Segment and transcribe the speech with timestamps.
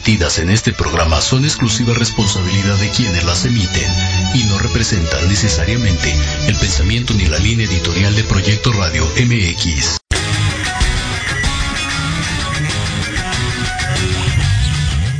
[0.00, 3.92] vertidas en este programa son exclusiva responsabilidad de quienes las emiten
[4.32, 6.10] y no representan necesariamente
[6.46, 9.98] el pensamiento ni la línea editorial de Proyecto Radio MX.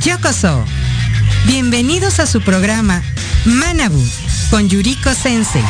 [0.03, 0.65] Yokoso.
[1.45, 3.03] Bienvenidos a su programa
[3.45, 4.03] Manabu
[4.49, 5.63] con Yuriko Sensei.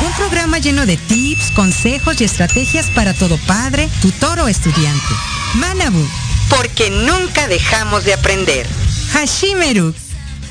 [0.00, 5.14] Un programa lleno de tips, consejos y estrategias para todo padre, tutor o estudiante.
[5.56, 6.27] Manabu.
[6.48, 8.66] Porque nunca dejamos de aprender.
[9.12, 9.94] Hashimeru.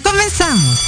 [0.04, 0.80] Comenzamos.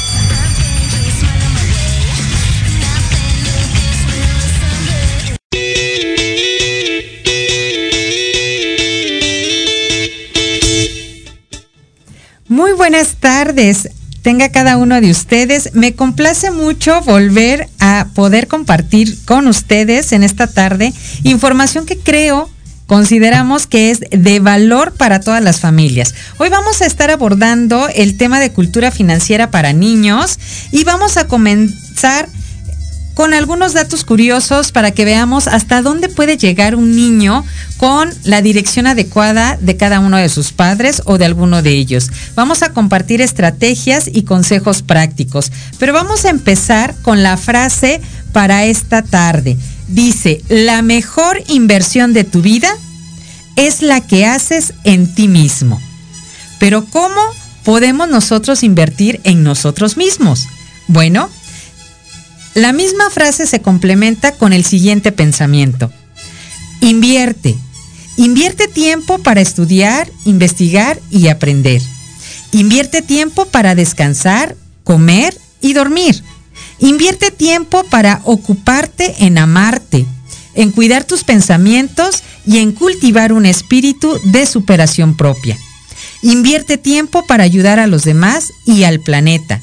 [12.48, 13.90] Muy buenas tardes.
[14.22, 15.74] Tenga cada uno de ustedes.
[15.76, 20.92] Me complace mucho volver a poder compartir con ustedes en esta tarde
[21.24, 22.50] información que creo
[22.90, 26.16] consideramos que es de valor para todas las familias.
[26.40, 30.40] Hoy vamos a estar abordando el tema de cultura financiera para niños
[30.72, 32.28] y vamos a comenzar
[33.14, 37.46] con algunos datos curiosos para que veamos hasta dónde puede llegar un niño
[37.78, 42.10] con la dirección adecuada de cada uno de sus padres o de alguno de ellos.
[42.34, 48.02] Vamos a compartir estrategias y consejos prácticos, pero vamos a empezar con la frase
[48.32, 49.58] para esta tarde.
[49.90, 52.70] Dice, la mejor inversión de tu vida
[53.56, 55.82] es la que haces en ti mismo.
[56.60, 57.20] Pero ¿cómo
[57.64, 60.48] podemos nosotros invertir en nosotros mismos?
[60.88, 61.30] Bueno,
[62.54, 65.92] la misma frase se complementa con el siguiente pensamiento.
[66.82, 67.58] Invierte.
[68.16, 71.82] Invierte tiempo para estudiar, investigar y aprender.
[72.52, 76.24] Invierte tiempo para descansar, comer y dormir.
[76.80, 80.06] Invierte tiempo para ocuparte en amarte,
[80.54, 85.58] en cuidar tus pensamientos y en cultivar un espíritu de superación propia.
[86.22, 89.62] Invierte tiempo para ayudar a los demás y al planeta.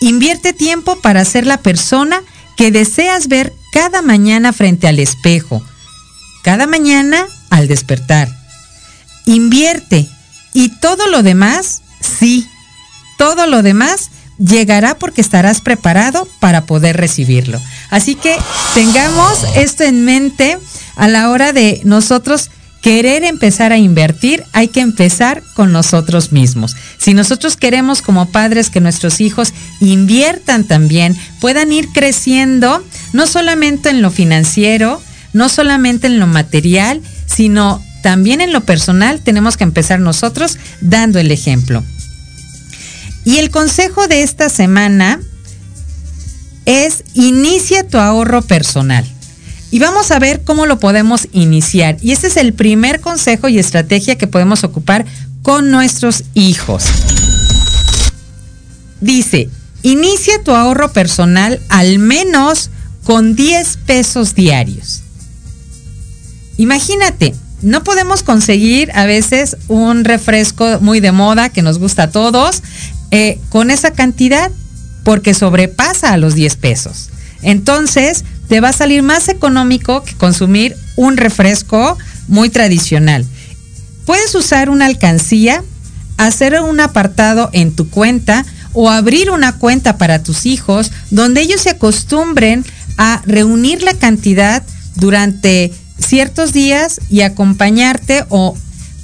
[0.00, 2.22] Invierte tiempo para ser la persona
[2.56, 5.62] que deseas ver cada mañana frente al espejo,
[6.42, 8.28] cada mañana al despertar.
[9.24, 10.08] Invierte
[10.52, 12.46] y todo lo demás, sí,
[13.16, 14.10] todo lo demás
[14.44, 17.60] llegará porque estarás preparado para poder recibirlo.
[17.90, 18.36] Así que
[18.74, 20.58] tengamos esto en mente
[20.96, 22.50] a la hora de nosotros
[22.82, 26.74] querer empezar a invertir, hay que empezar con nosotros mismos.
[26.98, 33.88] Si nosotros queremos como padres que nuestros hijos inviertan también, puedan ir creciendo, no solamente
[33.88, 35.00] en lo financiero,
[35.32, 41.20] no solamente en lo material, sino también en lo personal, tenemos que empezar nosotros dando
[41.20, 41.84] el ejemplo.
[43.24, 45.20] Y el consejo de esta semana
[46.66, 49.04] es inicia tu ahorro personal.
[49.70, 51.96] Y vamos a ver cómo lo podemos iniciar.
[52.02, 55.06] Y este es el primer consejo y estrategia que podemos ocupar
[55.42, 56.84] con nuestros hijos.
[59.00, 59.48] Dice,
[59.82, 62.70] inicia tu ahorro personal al menos
[63.04, 65.02] con 10 pesos diarios.
[66.58, 72.10] Imagínate, no podemos conseguir a veces un refresco muy de moda que nos gusta a
[72.10, 72.62] todos
[73.12, 74.50] eh, con esa cantidad
[75.04, 77.10] porque sobrepasa a los 10 pesos.
[77.42, 83.26] Entonces, te va a salir más económico que consumir un refresco muy tradicional.
[84.06, 85.62] Puedes usar una alcancía,
[86.16, 91.60] hacer un apartado en tu cuenta o abrir una cuenta para tus hijos donde ellos
[91.60, 92.64] se acostumbren
[92.96, 94.62] a reunir la cantidad
[94.94, 98.56] durante ciertos días y acompañarte o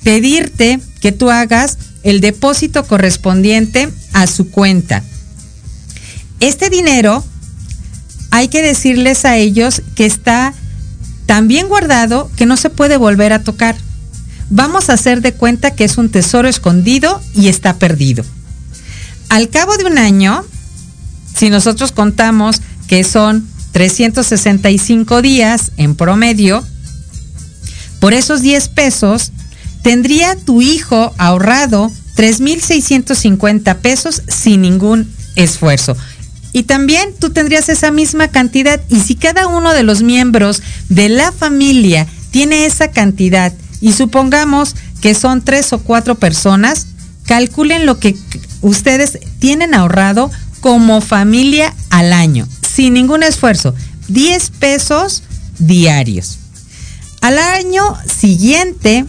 [0.02, 1.78] pedirte que tú hagas
[2.08, 5.02] el depósito correspondiente a su cuenta.
[6.40, 7.22] Este dinero
[8.30, 10.54] hay que decirles a ellos que está
[11.26, 13.76] tan bien guardado que no se puede volver a tocar.
[14.48, 18.24] Vamos a hacer de cuenta que es un tesoro escondido y está perdido.
[19.28, 20.44] Al cabo de un año,
[21.36, 26.64] si nosotros contamos que son 365 días en promedio,
[28.00, 29.32] por esos 10 pesos,
[29.88, 35.96] tendría tu hijo ahorrado 3.650 pesos sin ningún esfuerzo.
[36.52, 38.82] Y también tú tendrías esa misma cantidad.
[38.90, 44.76] Y si cada uno de los miembros de la familia tiene esa cantidad, y supongamos
[45.00, 46.88] que son tres o cuatro personas,
[47.24, 48.14] calculen lo que
[48.60, 50.30] ustedes tienen ahorrado
[50.60, 53.74] como familia al año, sin ningún esfuerzo.
[54.08, 55.22] 10 pesos
[55.58, 56.40] diarios.
[57.22, 59.06] Al año siguiente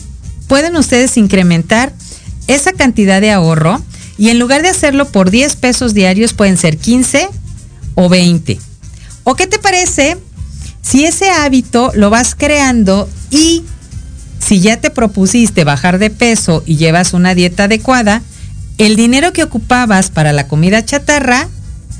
[0.49, 1.93] pueden ustedes incrementar
[2.47, 3.81] esa cantidad de ahorro
[4.17, 7.29] y en lugar de hacerlo por 10 pesos diarios pueden ser 15
[7.95, 8.59] o 20.
[9.23, 10.17] ¿O qué te parece
[10.81, 13.63] si ese hábito lo vas creando y
[14.39, 18.23] si ya te propusiste bajar de peso y llevas una dieta adecuada,
[18.79, 21.47] el dinero que ocupabas para la comida chatarra,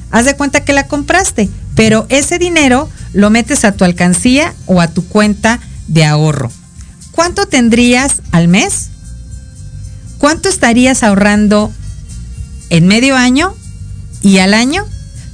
[0.10, 4.81] haz de cuenta que la compraste, pero ese dinero lo metes a tu alcancía o
[4.81, 6.51] a tu cuenta de ahorro.
[7.19, 8.92] ¿Cuánto tendrías al mes?
[10.19, 11.69] ¿Cuánto estarías ahorrando
[12.69, 13.54] en medio año
[14.21, 14.86] y al año?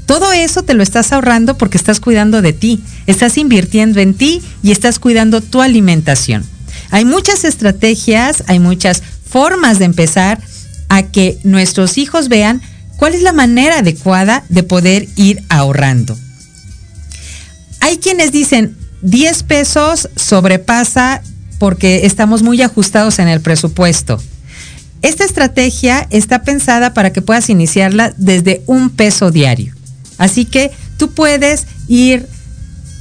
[0.08, 4.42] Todo eso te lo estás ahorrando porque estás cuidando de ti, estás invirtiendo en ti
[4.64, 6.44] y estás cuidando tu alimentación.
[6.90, 10.42] Hay muchas estrategias, hay muchas formas de empezar
[10.90, 12.64] a que nuestros hijos vean
[12.98, 16.18] cuál es la manera adecuada de poder ir ahorrando.
[17.80, 21.22] Hay quienes dicen 10 pesos sobrepasa
[21.66, 24.22] porque estamos muy ajustados en el presupuesto.
[25.02, 29.74] Esta estrategia está pensada para que puedas iniciarla desde un peso diario.
[30.20, 32.28] Así que tú puedes ir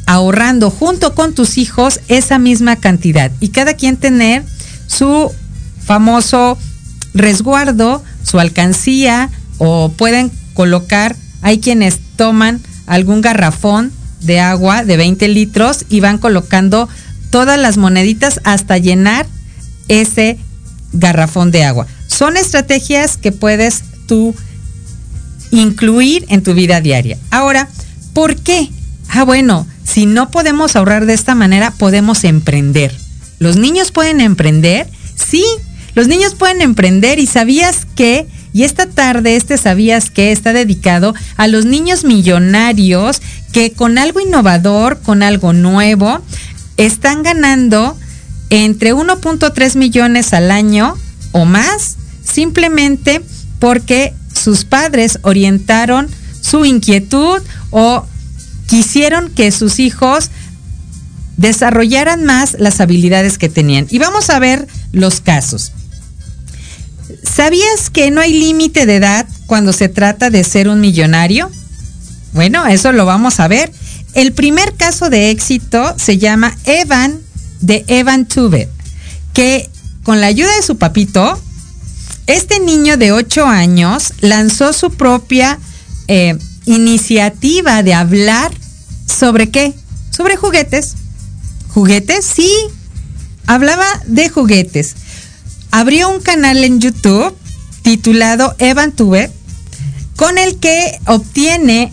[0.06, 4.42] ahorrando junto con tus hijos esa misma cantidad y cada quien tener
[4.86, 5.30] su
[5.84, 6.56] famoso
[7.12, 9.28] resguardo, su alcancía
[9.58, 13.92] o pueden colocar, hay quienes toman algún garrafón
[14.22, 16.88] de agua de 20 litros y van colocando
[17.34, 19.26] todas las moneditas hasta llenar
[19.88, 20.38] ese
[20.92, 21.88] garrafón de agua.
[22.06, 24.36] Son estrategias que puedes tú
[25.50, 27.18] incluir en tu vida diaria.
[27.32, 27.68] Ahora,
[28.12, 28.68] ¿por qué?
[29.08, 32.94] Ah, bueno, si no podemos ahorrar de esta manera, podemos emprender.
[33.40, 34.86] ¿Los niños pueden emprender?
[35.16, 35.44] Sí,
[35.96, 41.16] los niños pueden emprender y sabías que, y esta tarde este sabías que está dedicado
[41.36, 46.22] a los niños millonarios que con algo innovador, con algo nuevo,
[46.76, 47.96] están ganando
[48.50, 50.96] entre 1.3 millones al año
[51.32, 53.22] o más, simplemente
[53.58, 56.08] porque sus padres orientaron
[56.40, 57.40] su inquietud
[57.70, 58.06] o
[58.66, 60.30] quisieron que sus hijos
[61.36, 63.86] desarrollaran más las habilidades que tenían.
[63.90, 65.72] Y vamos a ver los casos.
[67.22, 71.50] ¿Sabías que no hay límite de edad cuando se trata de ser un millonario?
[72.32, 73.72] Bueno, eso lo vamos a ver.
[74.14, 77.20] El primer caso de éxito se llama Evan
[77.60, 78.70] de Evan Tubet,
[79.32, 79.68] que
[80.02, 81.40] con la ayuda de su papito
[82.26, 85.58] este niño de 8 años lanzó su propia
[86.08, 88.52] eh, iniciativa de hablar
[89.06, 89.74] sobre qué?
[90.10, 90.94] Sobre juguetes.
[91.68, 92.24] ¿Juguetes?
[92.24, 92.50] Sí.
[93.46, 94.94] Hablaba de juguetes.
[95.70, 97.36] Abrió un canal en YouTube
[97.82, 99.30] titulado Evan Tube,
[100.16, 101.92] con el que obtiene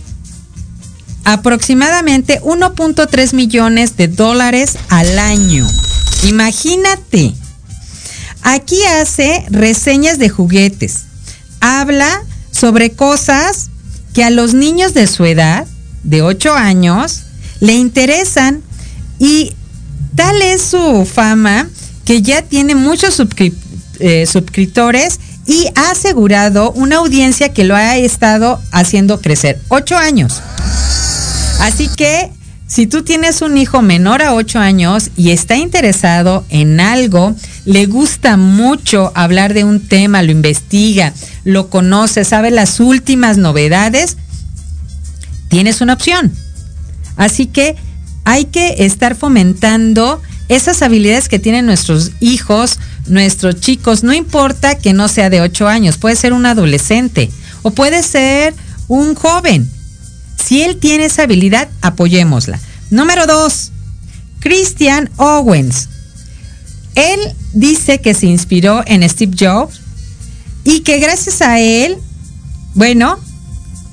[1.24, 5.68] aproximadamente 1.3 millones de dólares al año.
[6.24, 7.34] Imagínate.
[8.44, 11.04] Aquí hace reseñas de juguetes.
[11.60, 13.70] Habla sobre cosas
[14.14, 15.68] que a los niños de su edad,
[16.04, 17.22] de 8 años,
[17.60, 18.62] le interesan
[19.20, 19.54] y
[20.16, 21.70] tal es su fama
[22.06, 23.22] que ya tiene muchos
[24.00, 29.60] eh, suscriptores y ha asegurado una audiencia que lo ha estado haciendo crecer.
[29.70, 30.42] 8 años.
[31.62, 32.32] Así que
[32.66, 37.86] si tú tienes un hijo menor a 8 años y está interesado en algo, le
[37.86, 41.14] gusta mucho hablar de un tema, lo investiga,
[41.44, 44.18] lo conoce, sabe las últimas novedades,
[45.50, 46.32] tienes una opción.
[47.16, 47.76] Así que
[48.24, 54.94] hay que estar fomentando esas habilidades que tienen nuestros hijos, nuestros chicos, no importa que
[54.94, 57.30] no sea de 8 años, puede ser un adolescente
[57.62, 58.56] o puede ser
[58.88, 59.70] un joven
[60.36, 62.60] si él tiene esa habilidad, apoyémosla.
[62.90, 63.72] Número dos,
[64.40, 65.90] Christian Owens.
[66.96, 67.20] Él
[67.54, 69.80] dice que se inspiró en Steve Jobs
[70.64, 71.98] y que gracias a él,
[72.76, 73.18] bueno,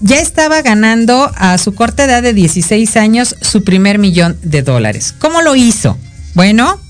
[0.01, 5.15] ya estaba ganando a su corta edad de 16 años su primer millón de dólares.
[5.19, 5.97] ¿Cómo lo hizo?
[6.35, 6.81] Bueno,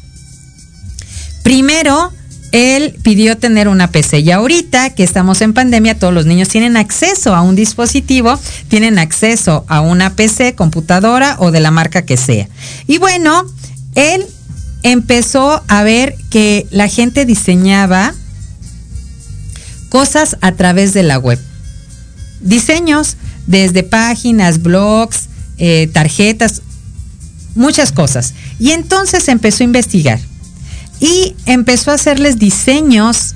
[1.43, 2.13] primero
[2.53, 6.77] él pidió tener una PC y ahorita que estamos en pandemia, todos los niños tienen
[6.77, 8.39] acceso a un dispositivo,
[8.69, 12.49] tienen acceso a una PC, computadora o de la marca que sea.
[12.87, 13.45] Y bueno,
[13.95, 14.27] él
[14.83, 18.15] empezó a ver que la gente diseñaba
[19.91, 21.39] cosas a través de la web.
[22.41, 25.29] Diseños desde páginas, blogs,
[25.59, 26.63] eh, tarjetas,
[27.55, 28.35] muchas cosas.
[28.59, 30.21] Y entonces empezó a investigar
[31.01, 33.35] y empezó a hacerles diseños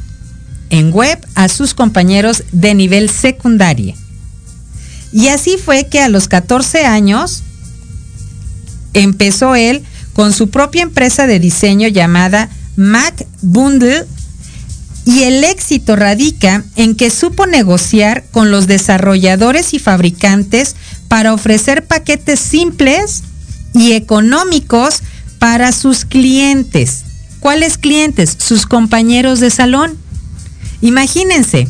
[0.70, 3.94] en web a sus compañeros de nivel secundaria.
[5.12, 7.42] Y así fue que a los 14 años
[8.94, 9.82] empezó él
[10.14, 14.06] con su propia empresa de diseño llamada Mac Bundle
[15.04, 20.76] y el éxito radica en que supo negociar con los desarrolladores y fabricantes
[21.08, 23.22] para ofrecer paquetes simples
[23.74, 25.02] y económicos
[25.38, 27.04] para sus clientes.
[27.42, 28.36] ¿Cuáles clientes?
[28.38, 29.98] Sus compañeros de salón.
[30.80, 31.66] Imagínense,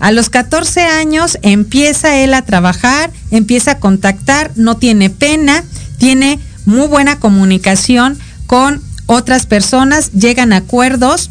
[0.00, 5.62] a los 14 años empieza él a trabajar, empieza a contactar, no tiene pena,
[5.98, 11.28] tiene muy buena comunicación con otras personas, llegan a acuerdos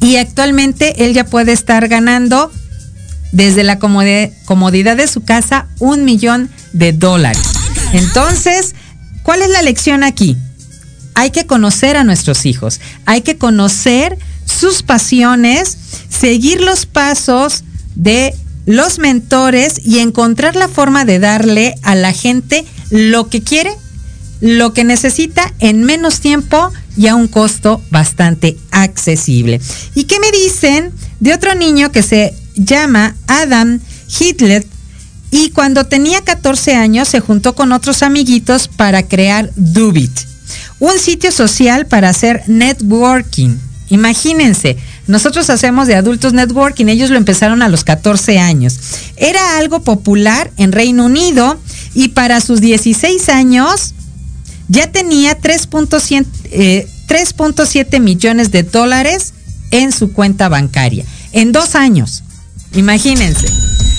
[0.00, 2.50] y actualmente él ya puede estar ganando
[3.32, 7.42] desde la comodidad de su casa un millón de dólares.
[7.92, 8.74] Entonces,
[9.24, 10.38] ¿cuál es la lección aquí?
[11.14, 15.76] Hay que conocer a nuestros hijos, hay que conocer sus pasiones,
[16.08, 17.64] seguir los pasos
[17.94, 18.34] de
[18.66, 23.72] los mentores y encontrar la forma de darle a la gente lo que quiere,
[24.40, 29.60] lo que necesita en menos tiempo y a un costo bastante accesible.
[29.94, 33.80] ¿Y qué me dicen de otro niño que se llama Adam
[34.18, 34.66] Hitler?
[35.30, 40.12] Y cuando tenía 14 años se juntó con otros amiguitos para crear Dubit,
[40.80, 43.56] un sitio social para hacer networking.
[43.90, 48.78] Imagínense, nosotros hacemos de adultos networking, ellos lo empezaron a los 14 años.
[49.16, 51.60] Era algo popular en Reino Unido
[51.94, 53.94] y para sus 16 años
[54.68, 59.34] ya tenía 3.7 eh, millones de dólares
[59.72, 61.04] en su cuenta bancaria.
[61.32, 62.22] En dos años.
[62.74, 63.48] Imagínense.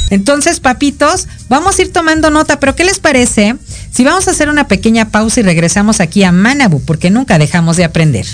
[0.09, 3.55] Entonces, papitos, vamos a ir tomando nota, pero ¿qué les parece
[3.91, 6.81] si vamos a hacer una pequeña pausa y regresamos aquí a Manabu?
[6.83, 8.25] Porque nunca dejamos de aprender.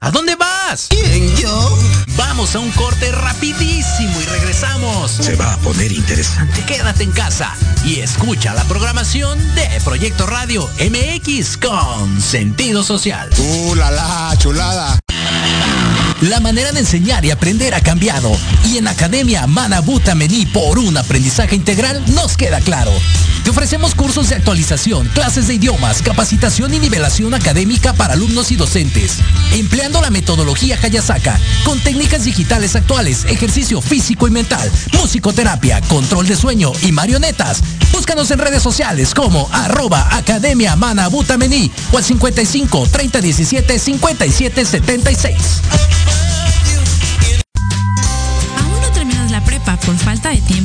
[0.00, 0.86] ¿A dónde vas?
[0.88, 1.78] ¿Quién, yo?
[2.16, 5.10] Vamos a un corte rapidísimo y regresamos.
[5.10, 6.62] Se va a poner interesante.
[6.64, 7.52] Quédate en casa
[7.84, 13.30] y escucha la programación de Proyecto Radio MX con sentido social.
[13.38, 15.03] ¡Uh, la, la chulada!
[16.22, 18.30] La manera de enseñar y aprender ha cambiado
[18.64, 22.92] y en Academia Manabuta Mení por un aprendizaje integral nos queda claro.
[23.44, 28.56] Te ofrecemos cursos de actualización, clases de idiomas, capacitación y nivelación académica para alumnos y
[28.56, 29.18] docentes,
[29.52, 36.36] empleando la metodología Hayasaka con técnicas digitales actuales, ejercicio físico y mental, musicoterapia, control de
[36.36, 37.60] sueño y marionetas.
[37.92, 44.64] Búscanos en redes sociales como arroba Academia Manabuta Mení o al 55 30 17 57
[44.64, 45.36] 76.
[49.84, 50.63] por falta de tiempo?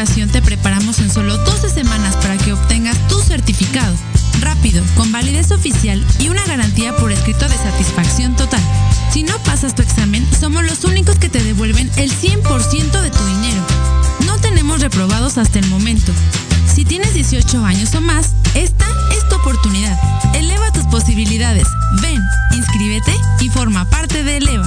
[0.00, 3.94] Te preparamos en solo 12 semanas para que obtengas tu certificado.
[4.40, 8.62] Rápido, con validez oficial y una garantía por escrito de satisfacción total.
[9.12, 13.26] Si no pasas tu examen, somos los únicos que te devuelven el 100% de tu
[13.26, 13.62] dinero.
[14.24, 16.12] No tenemos reprobados hasta el momento.
[16.74, 19.98] Si tienes 18 años o más, esta es tu oportunidad.
[20.34, 21.68] Eleva tus posibilidades.
[22.00, 22.22] Ven,
[22.56, 24.66] inscríbete y forma parte de Eleva.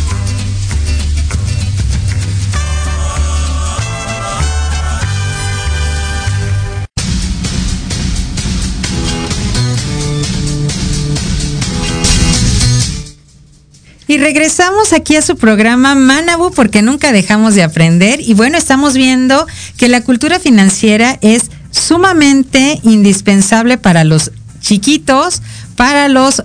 [14.11, 18.19] Y regresamos aquí a su programa Manabu porque nunca dejamos de aprender.
[18.19, 25.41] Y bueno, estamos viendo que la cultura financiera es sumamente indispensable para los chiquitos,
[25.77, 26.43] para los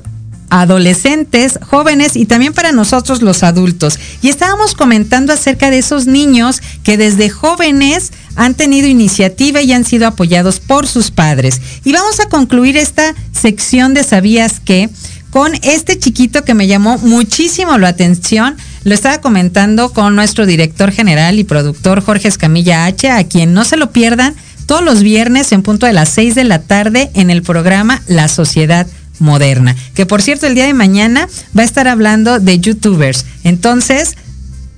[0.49, 3.99] adolescentes, jóvenes y también para nosotros los adultos.
[4.23, 9.85] Y estábamos comentando acerca de esos niños que desde jóvenes han tenido iniciativa y han
[9.85, 11.61] sido apoyados por sus padres.
[11.83, 14.89] Y vamos a concluir esta sección de ¿Sabías qué?
[15.31, 18.57] Con este chiquito que me llamó muchísimo la atención.
[18.85, 23.65] Lo estaba comentando con nuestro director general y productor Jorge Escamilla H, a quien no
[23.65, 24.35] se lo pierdan
[24.67, 28.29] todos los viernes en punto de las 6 de la tarde en el programa La
[28.29, 28.87] Sociedad
[29.19, 29.77] moderna.
[29.95, 33.25] Que por cierto, el día de mañana va a estar hablando de youtubers.
[33.45, 34.17] Entonces,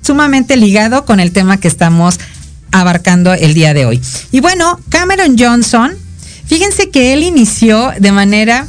[0.01, 2.19] sumamente ligado con el tema que estamos
[2.71, 4.01] abarcando el día de hoy.
[4.31, 5.91] Y bueno, Cameron Johnson,
[6.45, 8.67] fíjense que él inició de manera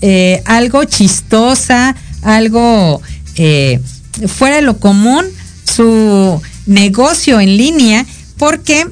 [0.00, 3.02] eh, algo chistosa, algo
[3.36, 3.80] eh,
[4.26, 5.24] fuera de lo común,
[5.64, 8.06] su negocio en línea,
[8.36, 8.86] porque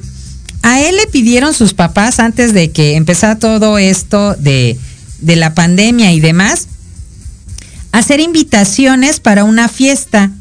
[0.63, 4.77] a él le pidieron sus papás antes de que empezara todo esto de,
[5.19, 6.67] de la pandemia y demás,
[7.91, 10.31] hacer invitaciones para una fiesta,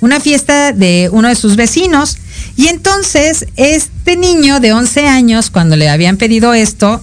[0.00, 2.18] una fiesta de uno de sus vecinos.
[2.56, 7.02] Y entonces este niño de 11 años, cuando le habían pedido esto,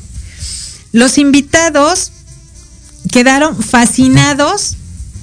[0.92, 2.12] los invitados
[3.12, 4.78] quedaron fascinados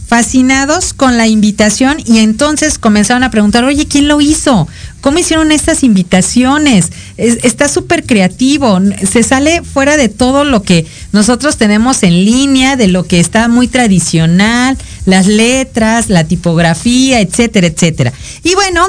[0.07, 4.69] fascinados con la invitación y entonces comenzaron a preguntar, oye, ¿quién lo hizo?
[5.01, 6.93] ¿Cómo hicieron estas invitaciones?
[7.17, 8.79] está súper creativo,
[9.11, 13.49] se sale fuera de todo lo que nosotros tenemos en línea, de lo que está
[13.49, 18.13] muy tradicional, las letras, la tipografía, etcétera, etcétera.
[18.45, 18.87] Y bueno,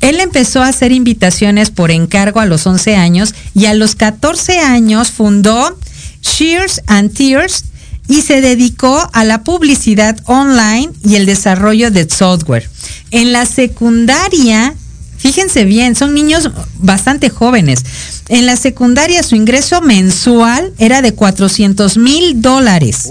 [0.00, 4.58] él empezó a hacer invitaciones por encargo a los 11 años y a los 14
[4.58, 5.78] años fundó
[6.22, 7.64] Shears and Tears,
[8.08, 12.68] y se dedicó a la publicidad online y el desarrollo de software.
[13.10, 14.74] En la secundaria,
[15.16, 17.80] fíjense bien, son niños bastante jóvenes.
[18.28, 23.08] En la secundaria su ingreso mensual era de 400 mil dólares.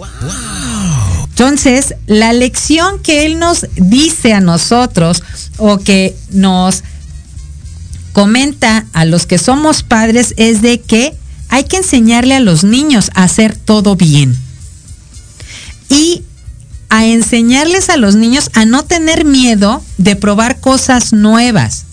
[1.30, 5.24] Entonces, la lección que él nos dice a nosotros
[5.58, 6.84] o que nos
[8.12, 11.16] comenta a los que somos padres es de que
[11.50, 14.38] hay que enseñarle a los niños a hacer todo bien
[15.94, 16.24] y
[16.90, 21.86] a enseñarles a los niños a no tener miedo de probar cosas nuevas,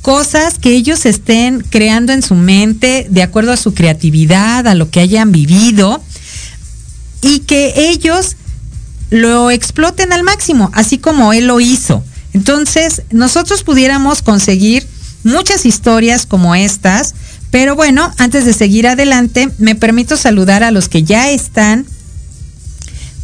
[0.00, 4.90] cosas que ellos estén creando en su mente de acuerdo a su creatividad, a lo
[4.90, 6.02] que hayan vivido,
[7.20, 8.36] y que ellos
[9.10, 12.02] lo exploten al máximo, así como él lo hizo.
[12.32, 14.86] Entonces, nosotros pudiéramos conseguir
[15.22, 17.14] muchas historias como estas,
[17.50, 21.86] pero bueno, antes de seguir adelante, me permito saludar a los que ya están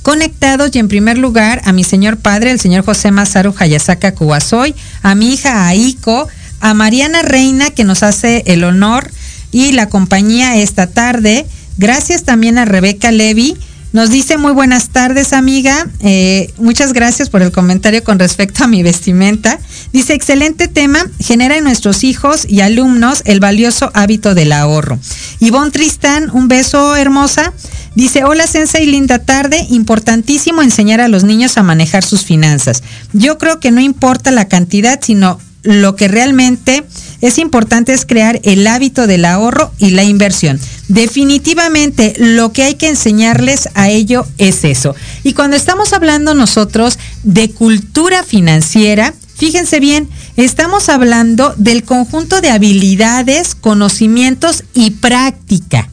[0.09, 4.75] conectados y en primer lugar a mi señor padre, el señor José Masaru Hayasaka Kuwasoy,
[5.03, 6.27] a mi hija Aiko,
[6.61, 9.11] a Mariana Reina que nos hace el honor
[9.53, 11.45] y la compañía esta tarde.
[11.77, 13.59] Gracias también a Rebeca Levy.
[13.93, 15.87] Nos dice muy buenas tardes, amiga.
[16.01, 19.59] Eh, muchas gracias por el comentario con respecto a mi vestimenta.
[19.93, 24.99] Dice, excelente tema, genera en nuestros hijos y alumnos el valioso hábito del ahorro.
[25.41, 27.53] Ivonne Tristán, un beso hermosa.
[27.99, 29.67] Dice, hola Sensei, linda tarde.
[29.71, 32.85] Importantísimo enseñar a los niños a manejar sus finanzas.
[33.13, 36.85] Yo creo que no importa la cantidad, sino lo que realmente
[37.23, 40.61] es importante es crear el hábito del ahorro y la inversión.
[40.87, 44.95] Definitivamente lo que hay que enseñarles a ello es eso.
[45.25, 52.51] Y cuando estamos hablando nosotros de cultura financiera, fíjense bien, estamos hablando del conjunto de
[52.51, 55.89] habilidades, conocimientos y práctica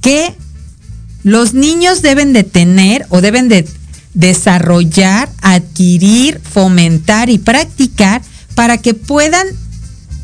[0.00, 0.36] que
[1.26, 3.68] los niños deben de tener o deben de
[4.14, 8.22] desarrollar, adquirir, fomentar y practicar
[8.54, 9.44] para que puedan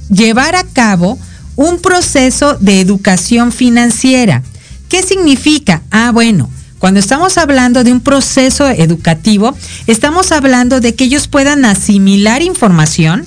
[0.09, 1.19] llevar a cabo
[1.57, 4.45] un proceso de educación financiera.
[4.89, 5.83] ¿Qué significa?
[5.91, 9.57] Ah, bueno, cuando estamos hablando de un proceso educativo,
[9.89, 13.27] estamos hablando de que ellos puedan asimilar información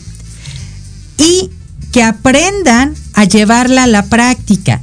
[1.18, 1.50] y
[1.92, 4.80] que aprendan a llevarla a la práctica.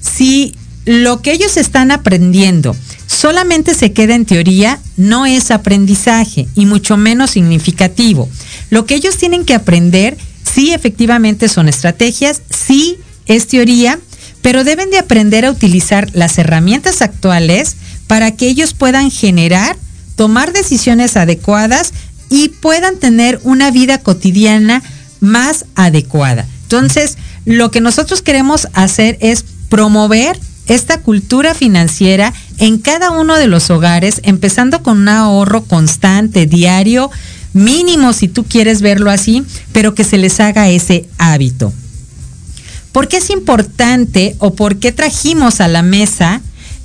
[0.00, 2.74] Si lo que ellos están aprendiendo
[3.06, 8.28] solamente se queda en teoría, no es aprendizaje y mucho menos significativo.
[8.70, 13.98] Lo que ellos tienen que aprender, sí efectivamente son estrategias, sí es teoría,
[14.42, 19.76] pero deben de aprender a utilizar las herramientas actuales para que ellos puedan generar,
[20.16, 21.92] tomar decisiones adecuadas
[22.30, 24.82] y puedan tener una vida cotidiana
[25.20, 26.46] más adecuada.
[26.62, 30.38] Entonces, lo que nosotros queremos hacer es promover
[30.70, 37.10] esta cultura financiera en cada uno de los hogares, empezando con un ahorro constante, diario,
[37.52, 41.72] mínimo si tú quieres verlo así, pero que se les haga ese hábito.
[42.92, 46.40] ¿Por qué es importante o por qué trajimos a la mesa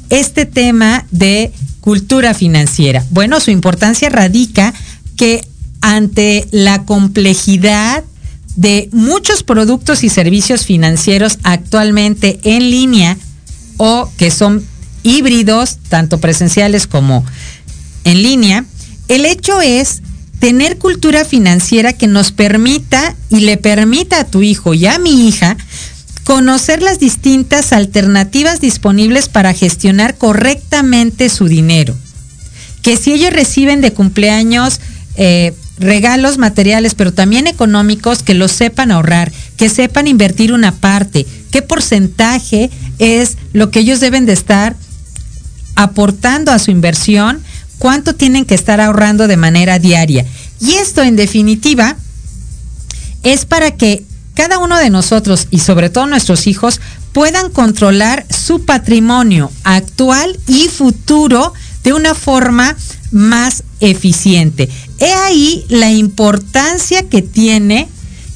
[0.09, 3.05] este tema de cultura financiera?
[3.11, 4.73] Bueno, su importancia radica
[5.15, 5.45] que
[5.81, 8.03] ante la complejidad
[8.55, 13.17] de muchos productos y servicios financieros actualmente en línea,
[13.77, 14.65] o que son
[15.03, 17.25] híbridos, tanto presenciales como
[18.03, 18.65] en línea,
[19.07, 20.01] el hecho es
[20.39, 25.27] tener cultura financiera que nos permita y le permita a tu hijo y a mi
[25.27, 25.57] hija
[26.23, 31.95] conocer las distintas alternativas disponibles para gestionar correctamente su dinero.
[32.81, 34.81] Que si ellos reciben de cumpleaños
[35.15, 41.25] eh, regalos materiales, pero también económicos, que los sepan ahorrar, que sepan invertir una parte,
[41.51, 44.75] qué porcentaje es lo que ellos deben de estar
[45.75, 47.41] aportando a su inversión,
[47.77, 50.25] cuánto tienen que estar ahorrando de manera diaria.
[50.59, 51.95] Y esto, en definitiva,
[53.23, 56.81] es para que cada uno de nosotros y sobre todo nuestros hijos
[57.13, 62.75] puedan controlar su patrimonio actual y futuro de una forma
[63.11, 64.69] más eficiente.
[64.99, 67.87] He ahí la importancia que tiene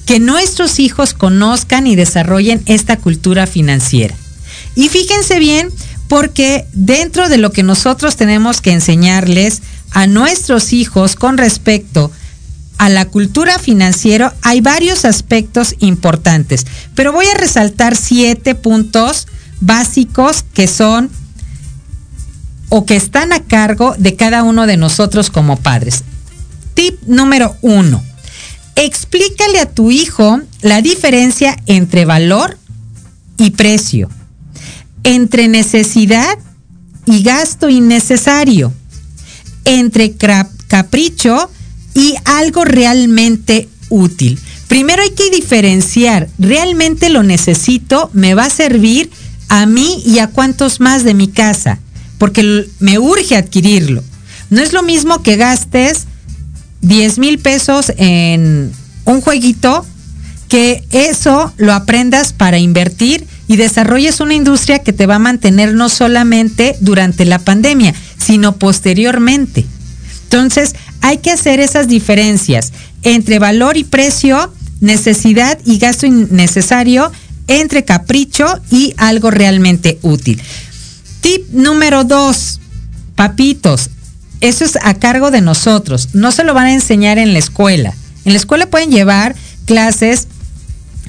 [0.10, 4.16] que nuestros hijos conozcan y desarrollen esta cultura financiera.
[4.74, 5.70] Y fíjense bien,
[6.08, 12.12] porque dentro de lo que nosotros tenemos que enseñarles a nuestros hijos con respecto
[12.80, 19.28] a la cultura financiera hay varios aspectos importantes, pero voy a resaltar siete puntos
[19.62, 21.12] básicos que son
[22.70, 26.04] o que están a cargo de cada uno de nosotros como padres.
[26.74, 28.09] Tip número uno.
[28.82, 32.58] Explícale a tu hijo la diferencia entre valor
[33.38, 34.10] y precio,
[35.04, 36.38] entre necesidad
[37.06, 38.74] y gasto innecesario,
[39.66, 40.16] entre
[40.70, 41.52] capricho
[41.94, 44.40] y algo realmente útil.
[44.70, 49.12] Primero hay que diferenciar, realmente lo necesito, me va a servir
[49.50, 51.80] a mí y a cuantos más de mi casa,
[52.18, 54.02] porque me urge adquirirlo.
[54.50, 56.08] No es lo mismo que gastes
[56.82, 58.72] 10 mil pesos en
[59.06, 59.86] un jueguito,
[60.48, 65.74] que eso lo aprendas para invertir y desarrolles una industria que te va a mantener
[65.74, 69.66] no solamente durante la pandemia, sino posteriormente.
[70.24, 72.72] Entonces, hay que hacer esas diferencias
[73.04, 77.12] entre valor y precio, necesidad y gasto innecesario,
[77.48, 80.42] entre capricho y algo realmente útil.
[81.22, 82.60] Tip número dos,
[83.16, 83.90] papitos,
[84.42, 86.10] eso es a cargo de nosotros.
[86.14, 87.94] No se lo van a enseñar en la escuela.
[88.26, 90.28] En la escuela pueden llevar clases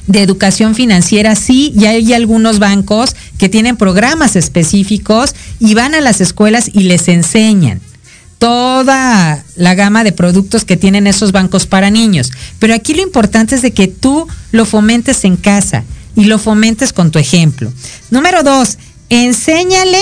[0.07, 6.01] de educación financiera, sí, y hay algunos bancos que tienen programas específicos y van a
[6.01, 7.81] las escuelas y les enseñan
[8.39, 12.33] toda la gama de productos que tienen esos bancos para niños.
[12.59, 15.85] Pero aquí lo importante es de que tú lo fomentes en casa
[16.17, 17.71] y lo fomentes con tu ejemplo.
[18.11, 18.79] Número dos,
[19.11, 20.01] enséñale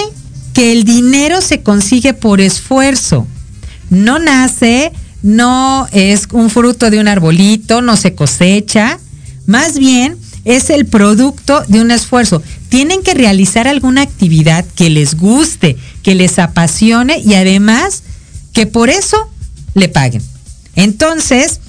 [0.58, 3.28] que el dinero se consigue por esfuerzo.
[3.90, 4.90] No nace,
[5.22, 8.98] no es un fruto de un arbolito, no se cosecha.
[9.46, 12.42] Más bien es el producto de un esfuerzo.
[12.70, 18.02] Tienen que realizar alguna actividad que les guste, que les apasione y además
[18.52, 19.16] que por eso
[19.74, 20.22] le paguen.
[20.74, 21.60] Entonces,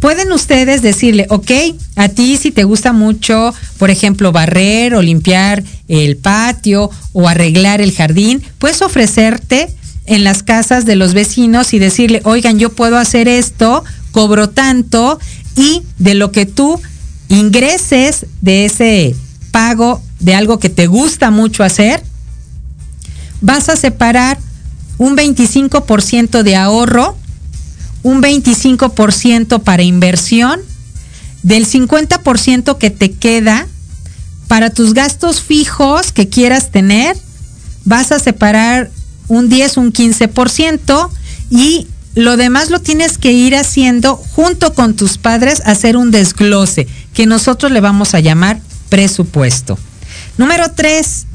[0.00, 1.50] pueden ustedes decirle, ok,
[1.96, 7.80] a ti si te gusta mucho, por ejemplo, barrer o limpiar el patio o arreglar
[7.80, 9.68] el jardín, puedes ofrecerte
[10.06, 15.18] en las casas de los vecinos y decirle, oigan, yo puedo hacer esto, cobro tanto
[15.56, 16.80] y de lo que tú
[17.28, 19.16] ingreses de ese
[19.50, 22.02] pago de algo que te gusta mucho hacer,
[23.40, 24.38] vas a separar
[24.98, 27.16] un 25% de ahorro
[28.06, 30.60] un 25% para inversión,
[31.42, 33.66] del 50% que te queda
[34.46, 37.16] para tus gastos fijos que quieras tener,
[37.84, 38.92] vas a separar
[39.26, 41.10] un 10, un 15%
[41.50, 46.86] y lo demás lo tienes que ir haciendo junto con tus padres, hacer un desglose,
[47.12, 49.76] que nosotros le vamos a llamar presupuesto.
[50.38, 51.26] Número 3,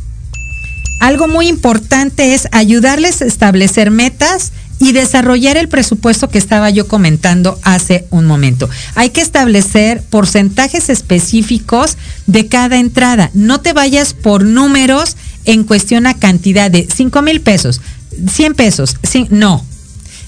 [1.02, 6.88] algo muy importante es ayudarles a establecer metas y desarrollar el presupuesto que estaba yo
[6.88, 8.68] comentando hace un momento.
[8.96, 13.30] Hay que establecer porcentajes específicos de cada entrada.
[13.36, 17.80] No te vayas por números en cuestión a cantidad de 5 mil pesos,
[18.28, 18.98] 100 pesos.
[19.30, 19.64] no.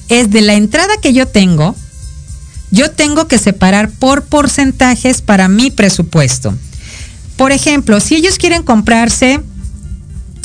[0.07, 1.75] Es de la entrada que yo tengo,
[2.69, 6.53] yo tengo que separar por porcentajes para mi presupuesto.
[7.37, 9.41] Por ejemplo, si ellos quieren comprarse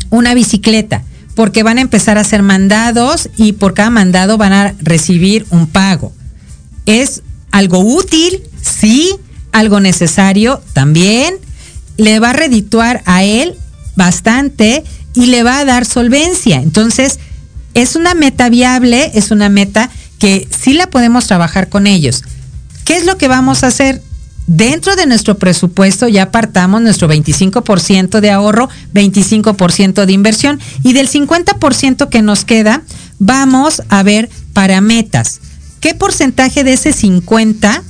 [0.08, 1.02] una bicicleta,
[1.38, 5.68] porque van a empezar a ser mandados y por cada mandado van a recibir un
[5.68, 6.12] pago.
[6.84, 7.22] Es
[7.52, 9.14] algo útil, sí,
[9.52, 11.36] algo necesario también.
[11.96, 13.54] Le va a redituar a él
[13.94, 14.82] bastante
[15.14, 16.56] y le va a dar solvencia.
[16.56, 17.20] Entonces,
[17.72, 22.24] es una meta viable, es una meta que sí la podemos trabajar con ellos.
[22.84, 24.02] ¿Qué es lo que vamos a hacer?
[24.48, 31.08] Dentro de nuestro presupuesto ya apartamos nuestro 25% de ahorro, 25% de inversión y del
[31.08, 32.82] 50% que nos queda
[33.20, 35.40] vamos a ver para metas.
[35.80, 37.84] ¿Qué porcentaje de ese 50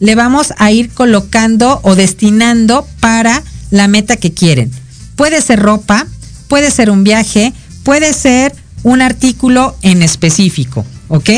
[0.00, 4.70] le vamos a ir colocando o destinando para la meta que quieren.
[5.16, 6.06] Puede ser ropa,
[6.48, 11.30] puede ser un viaje, puede ser un artículo en específico, ¿ok?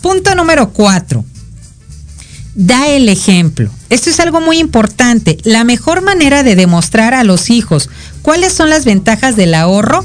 [0.00, 1.24] Punto número cuatro.
[2.58, 3.70] Da el ejemplo.
[3.88, 5.38] Esto es algo muy importante.
[5.44, 7.88] La mejor manera de demostrar a los hijos
[8.20, 10.04] cuáles son las ventajas del ahorro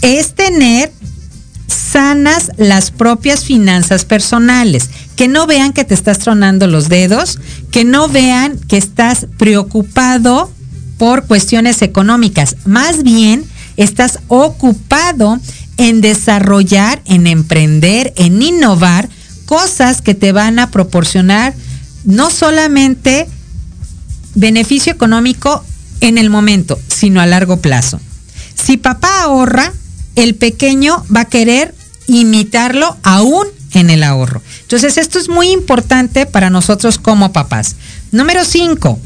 [0.00, 0.90] es tener
[1.68, 7.38] sanas las propias finanzas personales, que no vean que te estás tronando los dedos,
[7.70, 10.50] que no vean que estás preocupado
[10.98, 13.44] por cuestiones económicas, más bien
[13.76, 15.38] estás ocupado
[15.76, 19.08] en desarrollar, en emprender, en innovar
[19.46, 21.54] cosas que te van a proporcionar
[22.04, 23.28] no solamente
[24.34, 25.64] beneficio económico
[26.00, 28.00] en el momento, sino a largo plazo.
[28.54, 29.72] Si papá ahorra,
[30.16, 31.74] el pequeño va a querer
[32.06, 34.42] imitarlo aún en el ahorro.
[34.62, 37.76] Entonces, esto es muy importante para nosotros como papás.
[38.10, 38.98] Número 5.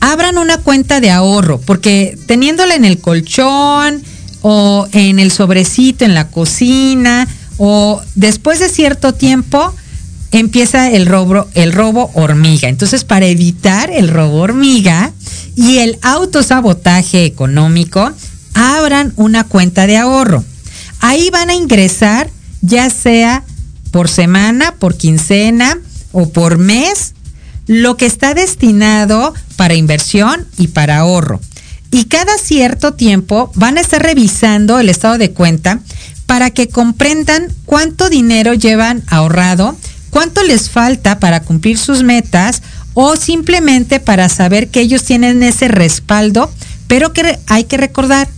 [0.00, 4.02] Abran una cuenta de ahorro, porque teniéndola en el colchón
[4.42, 7.28] o en el sobrecito, en la cocina,
[7.58, 9.74] o después de cierto tiempo,
[10.32, 12.68] empieza el robo, el robo hormiga.
[12.68, 15.12] Entonces, para evitar el robo hormiga
[15.56, 18.12] y el autosabotaje económico,
[18.54, 20.44] abran una cuenta de ahorro.
[21.00, 23.44] Ahí van a ingresar ya sea
[23.90, 25.78] por semana, por quincena
[26.12, 27.14] o por mes,
[27.66, 31.40] lo que está destinado para inversión y para ahorro.
[31.90, 35.80] Y cada cierto tiempo van a estar revisando el estado de cuenta
[36.26, 39.76] para que comprendan cuánto dinero llevan ahorrado,
[40.10, 42.62] cuánto les falta para cumplir sus metas
[42.94, 46.50] o simplemente para saber que ellos tienen ese respaldo,
[46.86, 48.28] pero que hay que recordar,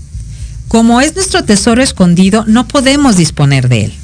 [0.68, 3.94] como es nuestro tesoro escondido, no podemos disponer de él.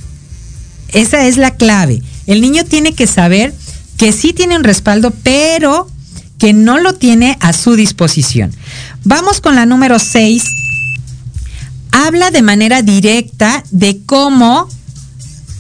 [0.89, 2.03] Esa es la clave.
[2.27, 3.55] El niño tiene que saber
[3.97, 5.91] que sí tiene un respaldo, pero
[6.39, 8.53] que no lo tiene a su disposición.
[9.05, 10.45] Vamos con la número 6.
[11.93, 14.69] Habla de manera directa de cómo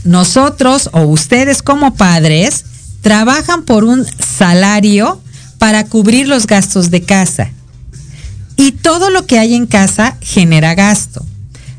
[0.06, 2.64] nosotros o ustedes como padres
[3.00, 5.20] trabajan por un salario
[5.58, 7.50] para cubrir los gastos de casa.
[8.56, 11.24] Y todo lo que hay en casa genera gasto.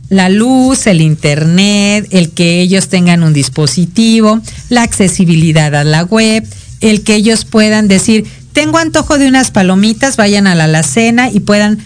[0.09, 6.47] La luz, el internet, el que ellos tengan un dispositivo, la accesibilidad a la web,
[6.79, 11.41] el que ellos puedan decir, tengo antojo de unas palomitas, vayan a la alacena y
[11.41, 11.79] puedan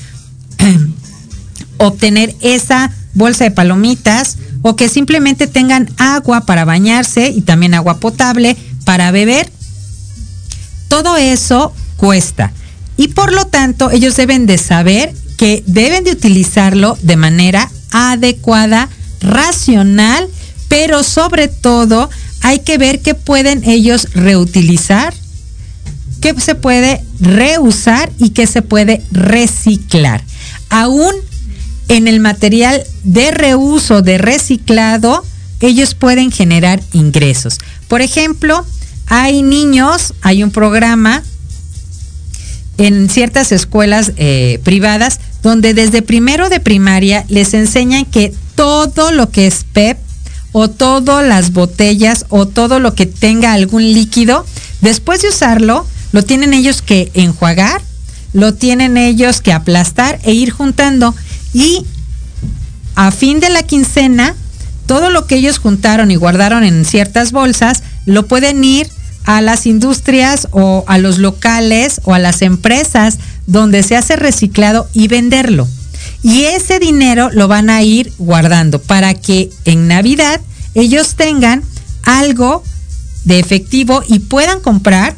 [1.78, 8.00] obtener esa bolsa de palomitas o que simplemente tengan agua para bañarse y también agua
[8.00, 9.52] potable para beber.
[10.88, 12.52] Todo eso cuesta.
[12.98, 18.90] Y por lo tanto, ellos deben de saber que deben de utilizarlo de manera adecuada,
[19.22, 20.28] racional,
[20.68, 22.10] pero sobre todo
[22.42, 25.14] hay que ver qué pueden ellos reutilizar,
[26.22, 30.24] qué se puede reusar y qué se puede reciclar.
[30.70, 31.14] Aún
[31.88, 35.24] en el material de reuso, de reciclado,
[35.60, 37.58] ellos pueden generar ingresos.
[37.88, 38.66] Por ejemplo,
[39.08, 41.24] hay niños, hay un programa
[42.78, 49.30] en ciertas escuelas eh, privadas donde desde primero de primaria les enseñan que todo lo
[49.30, 49.98] que es PEP
[50.52, 54.46] o todas las botellas o todo lo que tenga algún líquido,
[54.82, 57.82] después de usarlo, lo tienen ellos que enjuagar,
[58.34, 61.16] lo tienen ellos que aplastar e ir juntando.
[61.54, 61.86] Y
[62.96, 64.36] a fin de la quincena,
[64.86, 68.90] todo lo que ellos juntaron y guardaron en ciertas bolsas, lo pueden ir
[69.26, 74.88] a las industrias o a los locales o a las empresas donde se hace reciclado
[74.94, 75.68] y venderlo.
[76.24, 80.42] Y ese dinero lo van a ir guardando para que en Navidad
[80.74, 81.64] ellos tengan
[82.04, 82.64] algo
[83.26, 85.16] de efectivo y puedan comprar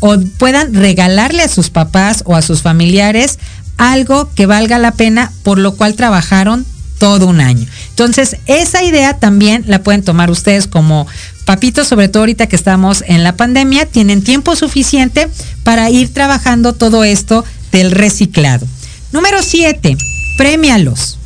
[0.00, 3.38] o puedan regalarle a sus papás o a sus familiares
[3.76, 6.66] algo que valga la pena por lo cual trabajaron
[6.98, 7.66] todo un año.
[7.90, 11.06] Entonces, esa idea también la pueden tomar ustedes como
[11.44, 15.28] papitos, sobre todo ahorita que estamos en la pandemia, tienen tiempo suficiente
[15.64, 18.66] para ir trabajando todo esto del reciclado.
[19.10, 19.96] Número 7,
[20.38, 21.18] premialos.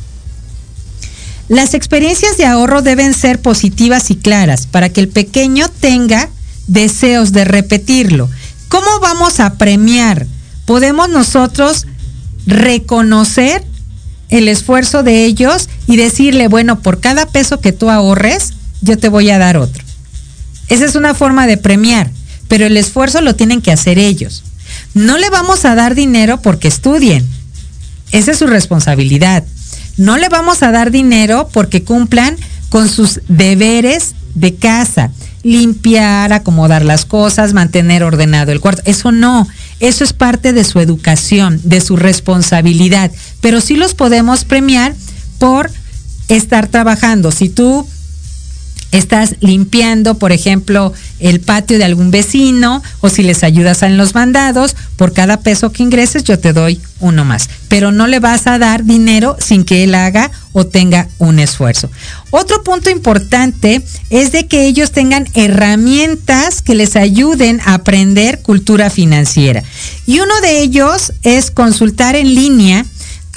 [1.47, 6.29] Las experiencias de ahorro deben ser positivas y claras para que el pequeño tenga
[6.67, 8.29] deseos de repetirlo.
[8.67, 10.27] ¿Cómo vamos a premiar?
[10.65, 11.85] Podemos nosotros
[12.47, 13.63] reconocer
[14.29, 19.09] el esfuerzo de ellos y decirle, bueno, por cada peso que tú ahorres, yo te
[19.09, 19.83] voy a dar otro.
[20.69, 22.09] Esa es una forma de premiar,
[22.47, 24.43] pero el esfuerzo lo tienen que hacer ellos.
[24.93, 27.27] No le vamos a dar dinero porque estudien.
[28.11, 29.43] Esa es su responsabilidad.
[29.97, 32.37] No le vamos a dar dinero porque cumplan
[32.69, 35.11] con sus deberes de casa.
[35.47, 38.81] Limpiar, acomodar las cosas, mantener ordenado el cuarto.
[38.85, 39.47] Eso no,
[39.79, 44.93] eso es parte de su educación, de su responsabilidad, pero sí los podemos premiar
[45.39, 45.71] por
[46.27, 47.31] estar trabajando.
[47.31, 47.87] Si tú
[48.91, 54.13] estás limpiando, por ejemplo, el patio de algún vecino o si les ayudas en los
[54.13, 57.49] mandados, por cada peso que ingreses yo te doy uno más.
[57.67, 61.89] Pero no le vas a dar dinero sin que él haga o tenga un esfuerzo.
[62.31, 68.89] Otro punto importante es de que ellos tengan herramientas que les ayuden a aprender cultura
[68.89, 69.63] financiera.
[70.05, 72.85] Y uno de ellos es consultar en línea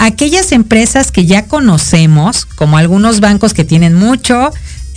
[0.01, 4.51] aquellas empresas que ya conocemos, como algunos bancos que tienen mucho,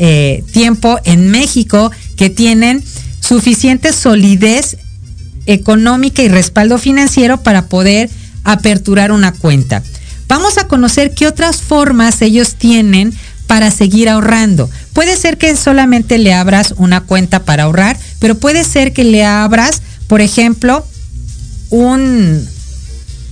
[0.06, 2.84] eh, tiempo en México que tienen
[3.22, 4.76] suficiente solidez
[5.46, 8.10] económica y respaldo financiero para poder
[8.44, 9.82] aperturar una cuenta.
[10.28, 13.14] Vamos a conocer qué otras formas ellos tienen
[13.48, 14.70] para seguir ahorrando.
[14.92, 19.24] Puede ser que solamente le abras una cuenta para ahorrar, pero puede ser que le
[19.24, 20.86] abras, por ejemplo,
[21.70, 22.46] un,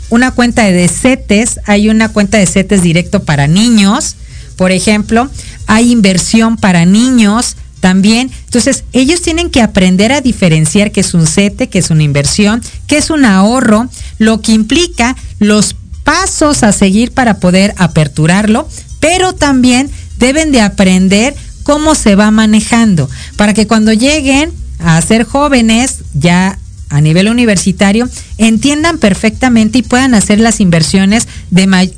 [0.10, 4.16] una cuenta de CETES, hay una cuenta de CETES directo para niños,
[4.56, 5.28] por ejemplo,
[5.68, 8.32] hay inversión para niños también.
[8.46, 12.62] Entonces, ellos tienen que aprender a diferenciar qué es un CETE, qué es una inversión,
[12.88, 18.68] qué es un ahorro, lo que implica los pasos a seguir para poder aperturarlo,
[19.00, 25.24] pero también deben de aprender cómo se va manejando, para que cuando lleguen a ser
[25.24, 26.58] jóvenes, ya
[26.90, 31.28] a nivel universitario entiendan perfectamente y puedan hacer las inversiones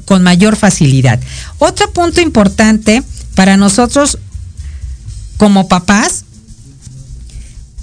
[0.06, 1.20] con mayor facilidad.
[1.58, 3.02] Otro punto importante
[3.36, 4.18] para nosotros
[5.38, 6.26] como papás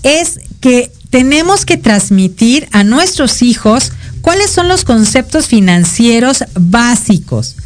[0.02, 7.56] es que tenemos que transmitir a nuestros hijos cuáles son los conceptos financieros básicos.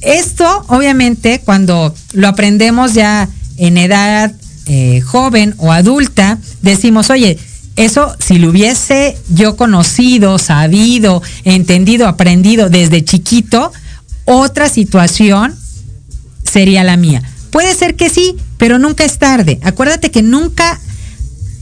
[0.00, 3.28] Esto, obviamente, cuando lo aprendemos ya
[3.58, 4.32] en edad
[4.66, 7.38] eh, joven o adulta, decimos, oye,
[7.76, 13.72] eso si lo hubiese yo conocido, sabido, entendido, aprendido desde chiquito,
[14.24, 15.54] otra situación
[16.50, 17.22] sería la mía.
[17.50, 19.58] Puede ser que sí, pero nunca es tarde.
[19.62, 20.78] Acuérdate que nunca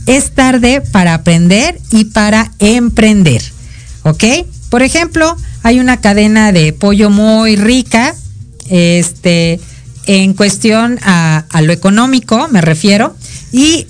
[0.06, 3.42] es tarde para aprender y para emprender.
[4.02, 4.24] ¿Ok?
[4.70, 8.14] Por ejemplo, hay una cadena de pollo muy rica,
[8.68, 9.60] este,
[10.06, 13.14] en cuestión a, lo económico, me refiero,
[13.52, 13.86] y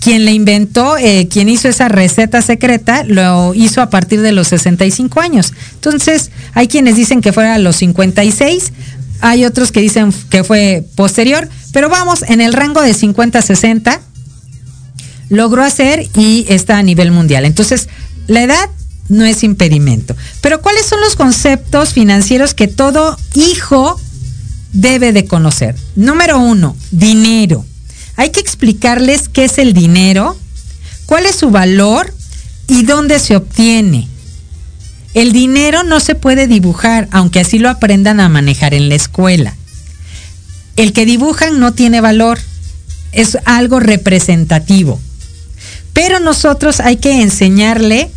[0.00, 4.48] quien le inventó, eh, quien hizo esa receta secreta, lo hizo a partir de los
[4.48, 5.52] 65 años.
[5.74, 8.72] Entonces, hay quienes dicen que fuera a los 56,
[9.20, 13.42] hay otros que dicen que fue posterior, pero vamos, en el rango de 50 a
[13.42, 14.00] 60
[15.28, 17.44] logró hacer y está a nivel mundial.
[17.44, 17.88] Entonces,
[18.26, 18.70] la edad
[19.08, 20.14] no es impedimento.
[20.40, 24.00] Pero ¿cuáles son los conceptos financieros que todo hijo
[24.72, 25.74] debe de conocer?
[25.96, 27.64] Número uno, dinero.
[28.16, 30.36] Hay que explicarles qué es el dinero,
[31.06, 32.12] cuál es su valor
[32.66, 34.08] y dónde se obtiene.
[35.14, 39.54] El dinero no se puede dibujar, aunque así lo aprendan a manejar en la escuela.
[40.76, 42.38] El que dibujan no tiene valor,
[43.12, 45.00] es algo representativo.
[45.92, 48.10] Pero nosotros hay que enseñarle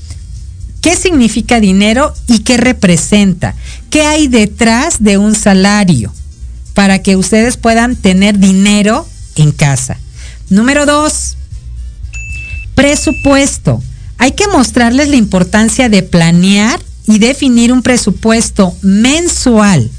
[0.82, 3.56] qué significa dinero y qué representa,
[3.90, 6.14] qué hay detrás de un salario,
[6.74, 9.98] para que ustedes puedan tener dinero en casa.
[10.50, 11.38] Número dos,
[12.76, 13.82] presupuesto.
[14.22, 19.90] Hay que mostrarles la importancia de planear y definir un presupuesto mensual.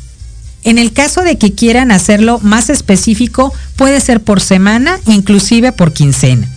[0.63, 5.93] En el caso de que quieran hacerlo más específico, puede ser por semana, inclusive por
[5.93, 6.49] quincena.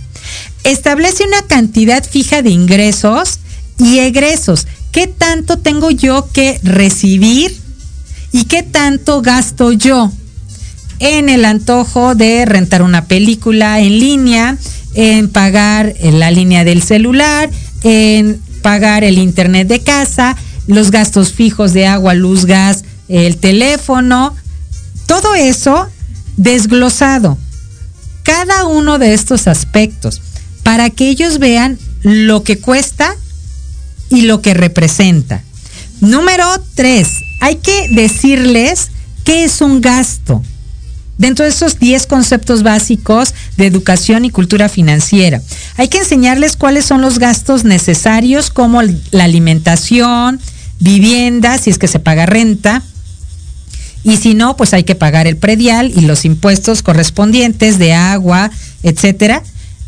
[0.64, 3.40] Establece una cantidad fija de ingresos
[3.80, 4.68] y egresos.
[4.92, 7.60] ¿Qué tanto tengo yo que recibir
[8.32, 10.12] y qué tanto gasto yo?
[11.00, 14.58] En el antojo de rentar una película en línea,
[14.94, 17.50] en pagar la línea del celular,
[17.84, 20.36] en pagar el internet de casa,
[20.68, 24.36] los gastos fijos de agua, luz, gas, el teléfono,
[25.06, 25.88] todo eso
[26.38, 27.38] desglosado.
[28.24, 30.22] Cada uno de estos aspectos
[30.64, 33.16] para que ellos vean lo que cuesta
[34.10, 35.44] y lo que representa.
[36.02, 37.10] Número tres,
[37.42, 38.90] hay que decirles
[39.24, 40.42] qué es un gasto
[41.18, 45.42] dentro de esos 10 conceptos básicos de educación y cultura financiera.
[45.78, 50.40] Hay que enseñarles cuáles son los gastos necesarios como la alimentación,
[50.80, 52.84] vivienda, si es que se paga renta,
[54.04, 58.52] y si no, pues hay que pagar el predial y los impuestos correspondientes de agua,
[58.84, 59.42] etcétera.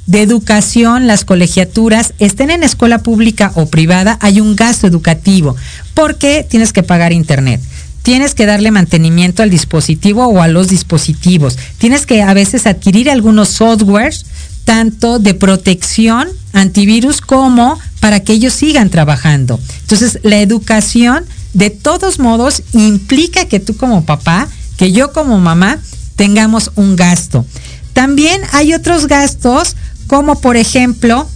[0.08, 5.56] De educación, las colegiaturas, estén en escuela pública o privada, hay un gasto educativo,
[5.94, 7.62] porque tienes que pagar internet
[8.08, 11.58] tienes que darle mantenimiento al dispositivo o a los dispositivos.
[11.78, 14.26] Tienes que a veces adquirir algunos softwares
[14.64, 19.60] tanto de protección antivirus como para que ellos sigan trabajando.
[19.82, 24.48] Entonces, la educación de todos modos implica que tú como papá,
[24.78, 25.78] que yo como mamá,
[26.16, 27.46] tengamos un gasto.
[27.92, 29.76] También hay otros gastos,
[30.08, 31.28] como por ejemplo,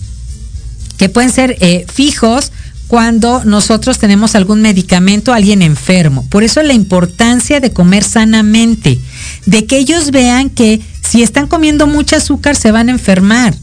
[0.96, 2.54] que pueden ser eh, fijos
[2.92, 6.28] cuando nosotros tenemos algún medicamento, alguien enfermo.
[6.28, 9.00] Por eso la importancia de comer sanamente,
[9.46, 13.56] de que ellos vean que si están comiendo mucho azúcar se van a enfermar,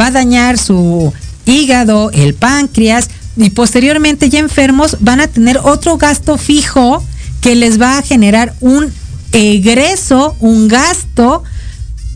[0.00, 1.12] va a dañar su
[1.44, 7.04] hígado, el páncreas y posteriormente ya enfermos van a tener otro gasto fijo
[7.42, 8.90] que les va a generar un
[9.32, 11.42] egreso, un gasto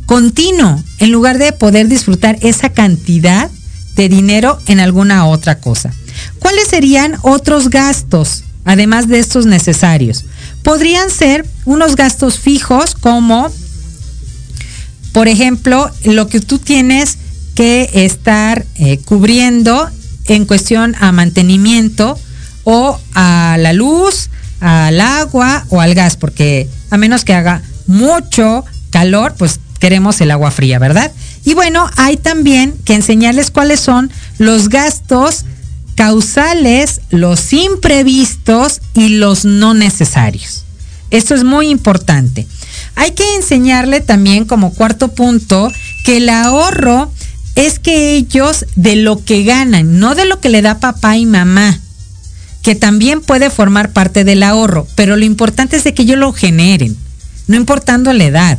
[0.06, 3.50] continuo, en lugar de poder disfrutar esa cantidad
[3.96, 5.92] de dinero en alguna otra cosa.
[6.38, 10.24] ¿Cuáles serían otros gastos, además de estos necesarios?
[10.62, 13.50] Podrían ser unos gastos fijos como,
[15.12, 17.18] por ejemplo, lo que tú tienes
[17.54, 19.88] que estar eh, cubriendo
[20.26, 22.18] en cuestión a mantenimiento
[22.64, 28.64] o a la luz, al agua o al gas, porque a menos que haga mucho
[28.90, 31.10] calor, pues queremos el agua fría, ¿verdad?
[31.44, 35.44] Y bueno, hay también que enseñarles cuáles son los gastos
[35.98, 40.62] causales, los imprevistos y los no necesarios.
[41.10, 42.46] Esto es muy importante.
[42.94, 45.72] Hay que enseñarle también como cuarto punto
[46.04, 47.10] que el ahorro
[47.56, 51.26] es que ellos de lo que ganan, no de lo que le da papá y
[51.26, 51.80] mamá,
[52.62, 56.32] que también puede formar parte del ahorro, pero lo importante es de que ellos lo
[56.32, 56.96] generen,
[57.48, 58.58] no importando la edad.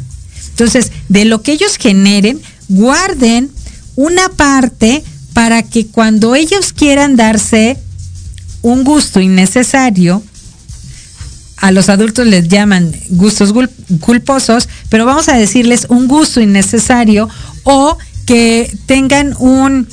[0.49, 3.49] Entonces, de lo que ellos generen, guarden
[3.95, 5.05] una parte
[5.39, 7.77] para que cuando ellos quieran darse
[8.61, 10.21] un gusto innecesario,
[11.55, 13.53] a los adultos les llaman gustos
[14.01, 17.29] culposos, pero vamos a decirles un gusto innecesario
[17.63, 19.87] o que tengan un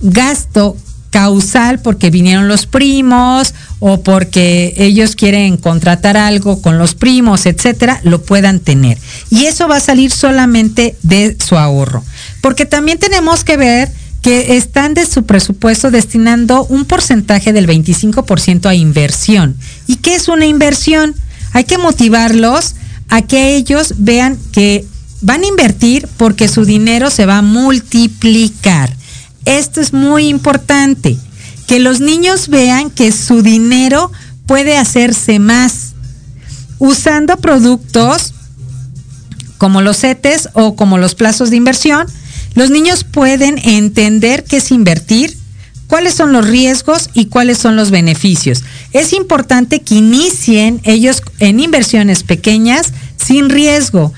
[0.00, 0.76] gasto
[1.10, 8.00] causal porque vinieron los primos o porque ellos quieren contratar algo con los primos, etcétera,
[8.02, 8.98] lo puedan tener.
[9.30, 12.02] Y eso va a salir solamente de su ahorro.
[12.40, 13.92] Porque también tenemos que ver
[14.24, 19.54] que están de su presupuesto destinando un porcentaje del 25% a inversión.
[19.86, 21.14] ¿Y qué es una inversión?
[21.52, 22.74] Hay que motivarlos
[23.10, 24.86] a que ellos vean que
[25.20, 28.96] van a invertir porque su dinero se va a multiplicar.
[29.44, 31.18] Esto es muy importante,
[31.66, 34.10] que los niños vean que su dinero
[34.46, 35.92] puede hacerse más
[36.78, 38.32] usando productos
[39.58, 42.06] como los CETES o como los plazos de inversión.
[42.54, 45.36] Los niños pueden entender qué es invertir,
[45.86, 48.62] cuáles son los riesgos y cuáles son los beneficios.
[48.92, 54.12] Es importante que inicien ellos en inversiones pequeñas sin riesgo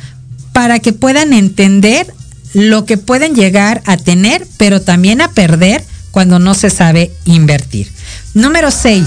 [0.53, 2.13] para que puedan entender
[2.55, 7.91] lo que pueden llegar a tener, pero también a perder cuando no se sabe invertir.
[8.33, 9.07] Número 6.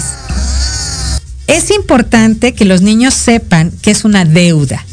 [1.47, 4.86] Es importante que los niños sepan que es una deuda.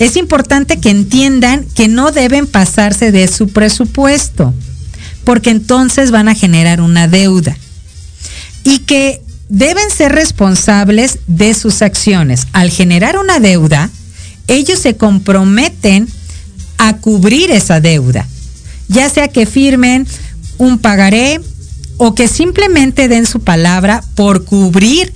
[0.00, 4.54] Es importante que entiendan que no deben pasarse de su presupuesto,
[5.24, 7.54] porque entonces van a generar una deuda.
[8.64, 12.46] Y que deben ser responsables de sus acciones.
[12.52, 13.90] Al generar una deuda,
[14.48, 16.08] ellos se comprometen
[16.78, 18.26] a cubrir esa deuda,
[18.88, 20.06] ya sea que firmen
[20.56, 21.42] un pagaré
[21.98, 25.12] o que simplemente den su palabra por cubrir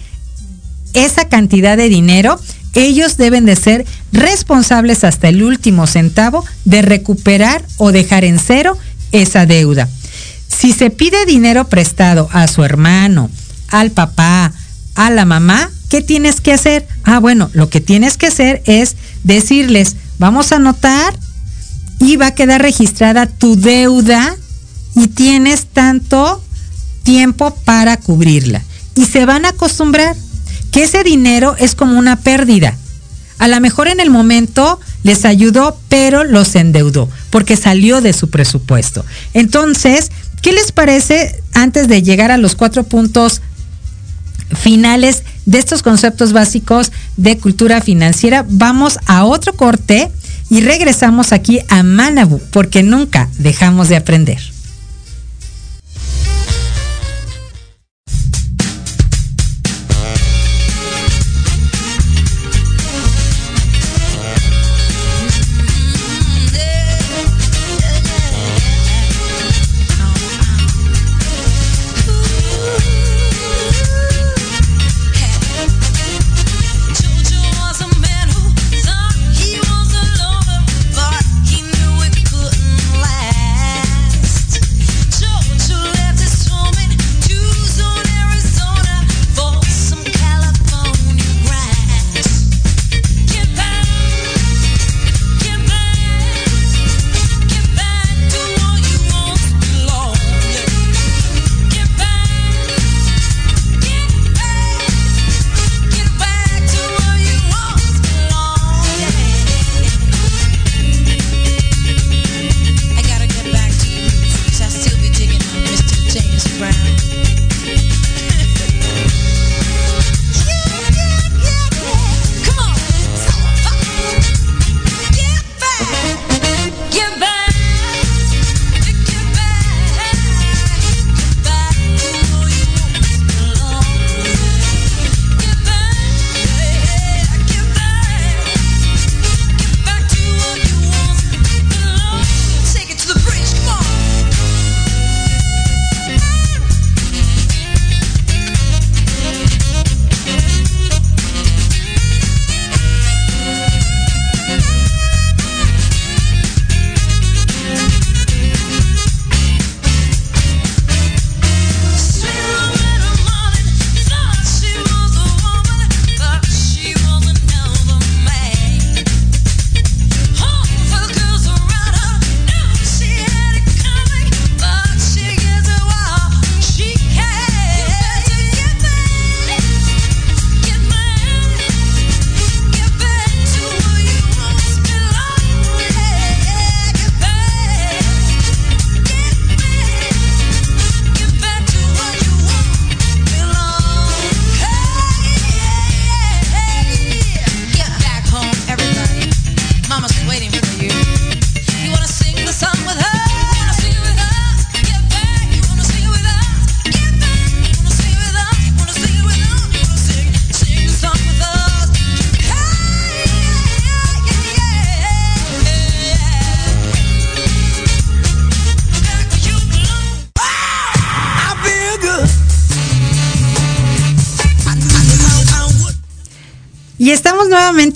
[0.93, 2.39] esa cantidad de dinero,
[2.75, 8.77] ellos deben de ser responsables hasta el último centavo de recuperar o dejar en cero
[9.13, 9.89] esa deuda.
[10.49, 13.31] Si se pide dinero prestado a su hermano,
[13.69, 14.53] al papá,
[14.95, 16.87] a la mamá, ¿qué tienes que hacer?
[17.05, 21.19] Ah, bueno, lo que tienes que hacer es decirles, vamos a anotar
[21.99, 24.37] y va a quedar registrada tu deuda
[24.95, 26.43] y tienes tanto
[27.03, 28.63] tiempo para cubrirla.
[28.95, 30.17] Y se van a acostumbrar
[30.75, 32.77] que ese dinero es como una pérdida.
[33.39, 38.29] A lo mejor en el momento les ayudó, pero los endeudó porque salió de su
[38.29, 39.05] presupuesto.
[39.35, 40.11] Entonces,
[40.43, 43.41] ¿qué les parece antes de llegar a los cuatro puntos
[44.61, 50.11] finales de estos conceptos básicos de cultura financiera, vamos a otro corte
[50.51, 54.54] y regresamos aquí a Manabu, porque nunca dejamos de aprender.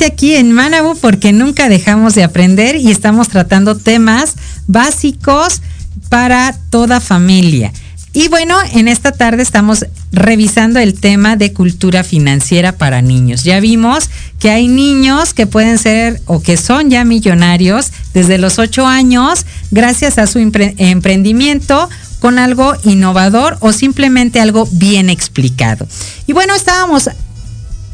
[0.07, 4.35] Aquí en Manabu porque nunca dejamos de aprender y estamos tratando temas
[4.67, 5.63] básicos
[6.09, 7.73] para toda familia.
[8.13, 13.45] Y bueno, en esta tarde estamos revisando el tema de cultura financiera para niños.
[13.45, 14.09] Ya vimos
[14.41, 19.45] que hay niños que pueden ser o que son ya millonarios desde los 8 años
[19.71, 21.89] gracias a su emprendimiento
[22.19, 25.87] con algo innovador o simplemente algo bien explicado.
[26.27, 27.11] Y bueno, estábamos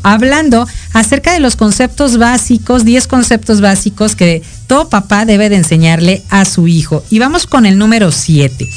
[0.05, 6.23] hablando acerca de los conceptos básicos, 10 conceptos básicos que todo papá debe de enseñarle
[6.29, 7.03] a su hijo.
[7.11, 8.69] Y vamos con el número 7,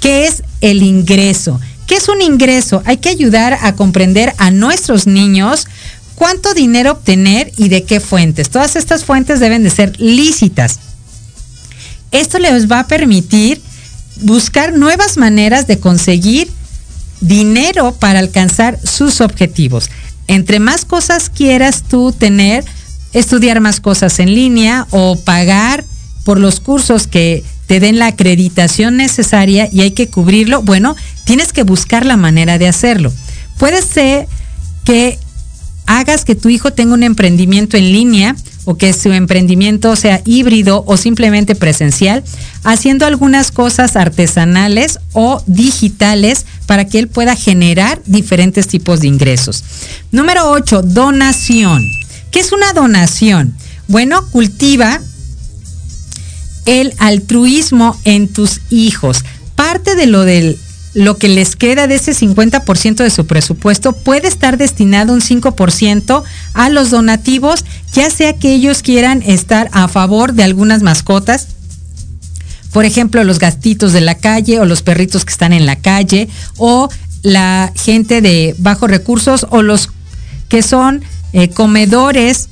[0.00, 1.58] que es el ingreso.
[1.86, 2.82] ¿Qué es un ingreso?
[2.84, 5.66] Hay que ayudar a comprender a nuestros niños
[6.14, 8.50] cuánto dinero obtener y de qué fuentes.
[8.50, 10.78] Todas estas fuentes deben de ser lícitas.
[12.10, 13.62] Esto les va a permitir
[14.20, 16.50] buscar nuevas maneras de conseguir
[17.22, 19.88] dinero para alcanzar sus objetivos
[20.34, 22.64] entre más cosas quieras tú tener,
[23.12, 25.84] estudiar más cosas en línea o pagar
[26.24, 31.52] por los cursos que te den la acreditación necesaria y hay que cubrirlo, bueno, tienes
[31.52, 33.12] que buscar la manera de hacerlo.
[33.58, 34.26] Puede ser
[34.84, 35.18] que
[35.86, 38.34] hagas que tu hijo tenga un emprendimiento en línea
[38.64, 42.22] o que su emprendimiento sea híbrido o simplemente presencial,
[42.62, 49.64] haciendo algunas cosas artesanales o digitales para que él pueda generar diferentes tipos de ingresos.
[50.12, 51.82] Número 8, donación.
[52.30, 53.54] ¿Qué es una donación?
[53.88, 55.00] Bueno, cultiva
[56.66, 59.24] el altruismo en tus hijos.
[59.56, 60.58] Parte de lo del
[60.94, 66.22] lo que les queda de ese 50% de su presupuesto puede estar destinado un 5%
[66.52, 71.48] a los donativos, ya sea que ellos quieran estar a favor de algunas mascotas,
[72.72, 76.28] por ejemplo, los gatitos de la calle o los perritos que están en la calle
[76.56, 76.88] o
[77.22, 79.90] la gente de bajos recursos o los
[80.48, 82.48] que son eh, comedores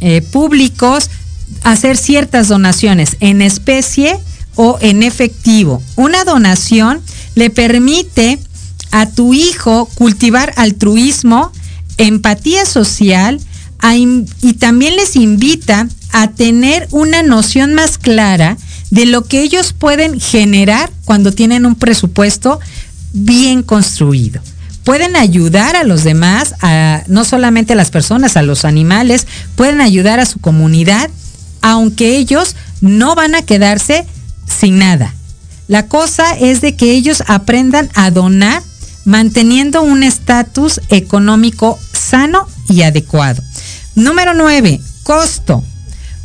[0.00, 1.10] eh, públicos,
[1.62, 4.18] hacer ciertas donaciones en especie
[4.56, 5.82] o en efectivo.
[5.96, 7.00] Una donación
[7.34, 8.38] le permite
[8.90, 11.52] a tu hijo cultivar altruismo,
[11.98, 13.40] empatía social
[14.40, 18.56] y también les invita a tener una noción más clara
[18.90, 22.60] de lo que ellos pueden generar cuando tienen un presupuesto
[23.12, 24.42] bien construido.
[24.84, 26.54] Pueden ayudar a los demás,
[27.06, 29.26] no solamente a las personas, a los animales,
[29.56, 31.08] pueden ayudar a su comunidad,
[31.60, 34.04] aunque ellos no van a quedarse
[34.46, 35.14] sin nada.
[35.72, 38.62] La cosa es de que ellos aprendan a donar
[39.06, 43.42] manteniendo un estatus económico sano y adecuado.
[43.94, 45.64] Número 9, costo.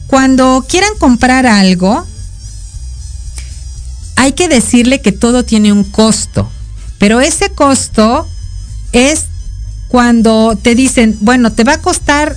[0.08, 2.06] Cuando quieran comprar algo,
[4.18, 6.52] hay que decirle que todo tiene un costo,
[6.98, 8.28] pero ese costo
[8.92, 9.28] es
[9.88, 12.36] cuando te dicen, bueno, te va a costar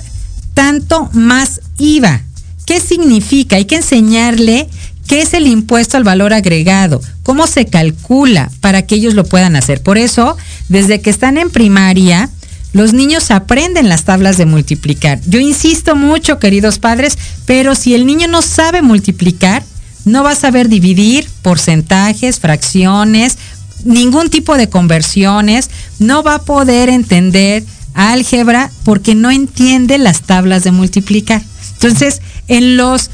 [0.53, 2.21] tanto más IVA.
[2.65, 3.57] ¿Qué significa?
[3.57, 4.69] Hay que enseñarle
[5.11, 7.01] ¿Qué es el impuesto al valor agregado?
[7.23, 9.83] ¿Cómo se calcula para que ellos lo puedan hacer?
[9.83, 10.37] Por eso,
[10.69, 12.29] desde que están en primaria,
[12.71, 15.19] los niños aprenden las tablas de multiplicar.
[15.27, 19.65] Yo insisto mucho, queridos padres, pero si el niño no sabe multiplicar,
[20.05, 23.37] no va a saber dividir porcentajes, fracciones,
[23.83, 30.63] ningún tipo de conversiones, no va a poder entender álgebra porque no entiende las tablas
[30.63, 31.41] de multiplicar.
[31.73, 33.09] Entonces, en los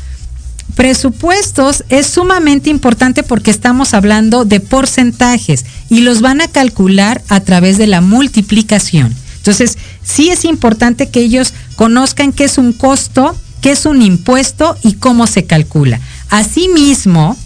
[0.75, 7.39] presupuestos es sumamente importante porque estamos hablando de porcentajes y los van a calcular a
[7.39, 9.15] través de la multiplicación.
[9.37, 14.77] Entonces, sí es importante que ellos conozcan qué es un costo, qué es un impuesto
[14.83, 16.01] y cómo se calcula.
[16.29, 17.37] Asimismo,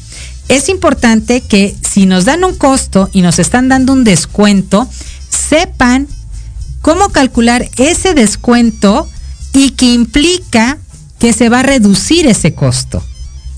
[0.48, 4.90] es importante que si nos dan un costo y nos están dando un descuento,
[5.30, 6.08] sepan
[6.82, 9.08] cómo calcular ese descuento
[9.54, 10.78] y que implica
[11.20, 13.04] que se va a reducir ese costo.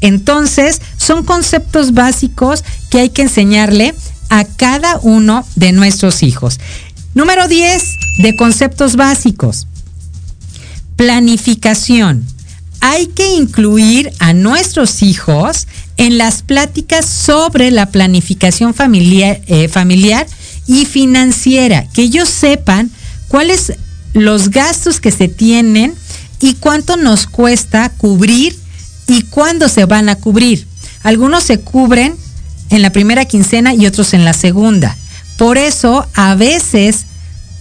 [0.03, 3.95] Entonces, son conceptos básicos que hay que enseñarle
[4.27, 6.59] a cada uno de nuestros hijos.
[7.15, 7.83] Número 10
[8.21, 9.65] de conceptos básicos.
[10.97, 12.25] Planificación.
[12.81, 20.27] Hay que incluir a nuestros hijos en las pláticas sobre la planificación familiar, eh, familiar
[20.67, 22.91] y financiera, que ellos sepan
[23.29, 23.71] cuáles
[24.13, 25.95] los gastos que se tienen
[26.41, 28.62] y cuánto nos cuesta cubrir
[29.13, 30.67] y cuándo se van a cubrir.
[31.03, 32.15] Algunos se cubren
[32.69, 34.97] en la primera quincena y otros en la segunda.
[35.37, 37.05] Por eso a veces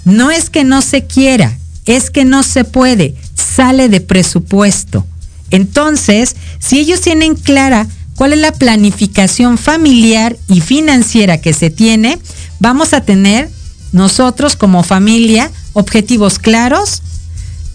[0.07, 5.07] no es que no se quiera, es que no se puede, sale de presupuesto.
[5.50, 12.18] Entonces, si ellos tienen clara cuál es la planificación familiar y financiera que se tiene,
[12.61, 13.50] vamos a tener
[13.92, 17.03] nosotros como familia objetivos claros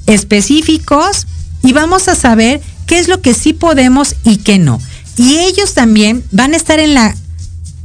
[0.07, 1.27] específicos
[1.61, 4.81] y vamos a saber qué es lo que sí podemos y qué no.
[5.17, 7.15] Y ellos también van a estar en la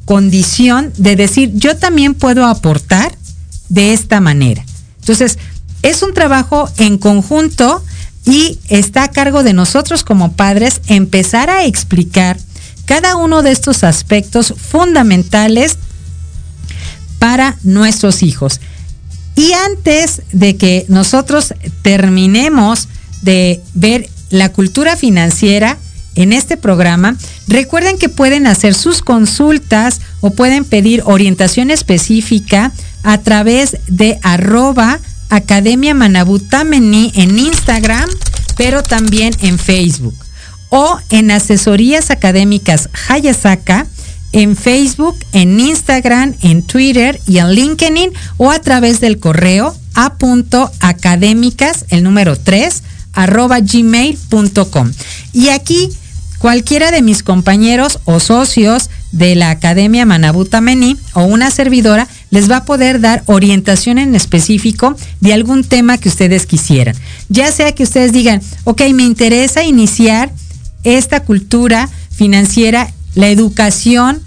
[0.05, 3.17] condición de decir, yo también puedo aportar
[3.69, 4.65] de esta manera.
[5.01, 5.39] Entonces,
[5.83, 7.85] es un trabajo en conjunto
[8.25, 12.39] y está a cargo de nosotros como padres empezar a explicar
[12.85, 15.79] cada uno de estos aspectos fundamentales
[17.19, 18.61] para nuestros hijos.
[19.35, 22.89] Y antes de que nosotros terminemos
[23.23, 25.79] de ver la cultura financiera
[26.15, 27.17] en este programa,
[27.47, 32.73] recuerden que pueden hacer sus consultas o pueden pedir orientación específica
[33.05, 34.99] a través de arroba
[35.31, 38.09] Academia Manabutameni en Instagram,
[38.57, 40.17] pero también en Facebook.
[40.71, 43.87] O en Asesorías Académicas Hayasaka
[44.33, 51.85] en Facebook, en Instagram, en Twitter y en LinkedIn o a través del correo a.académicas,
[51.91, 52.83] el número 3,
[53.13, 54.93] arroba gmail.com.
[55.33, 55.89] Y aquí
[56.39, 62.51] cualquiera de mis compañeros o socios de la Academia Manabuta Meni o una servidora les
[62.51, 66.97] va a poder dar orientación en específico de algún tema que ustedes quisieran.
[67.29, 70.33] Ya sea que ustedes digan, ok, me interesa iniciar
[70.83, 74.21] esta cultura financiera, la educación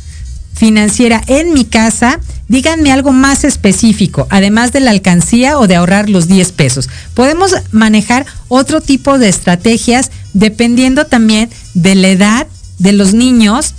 [0.53, 6.09] financiera en mi casa, díganme algo más específico, además de la alcancía o de ahorrar
[6.09, 6.89] los 10 pesos.
[7.13, 13.73] Podemos manejar otro tipo de estrategias dependiendo también de la edad de los niños,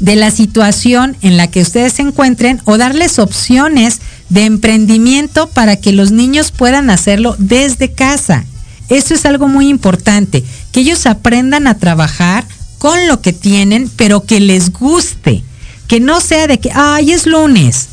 [0.00, 5.76] de la situación en la que ustedes se encuentren o darles opciones de emprendimiento para
[5.76, 8.44] que los niños puedan hacerlo desde casa.
[8.88, 12.46] Esto es algo muy importante, que ellos aprendan a trabajar
[12.78, 15.42] con lo que tienen, pero que les guste
[15.88, 17.88] que no sea de que, ay, es lunes,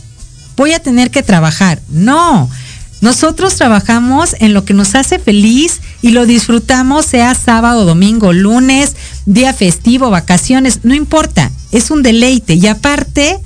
[0.56, 1.82] voy a tener que trabajar.
[1.90, 2.50] No,
[3.02, 8.96] nosotros trabajamos en lo que nos hace feliz y lo disfrutamos, sea sábado, domingo, lunes,
[9.26, 13.40] día festivo, vacaciones, no importa, es un deleite y aparte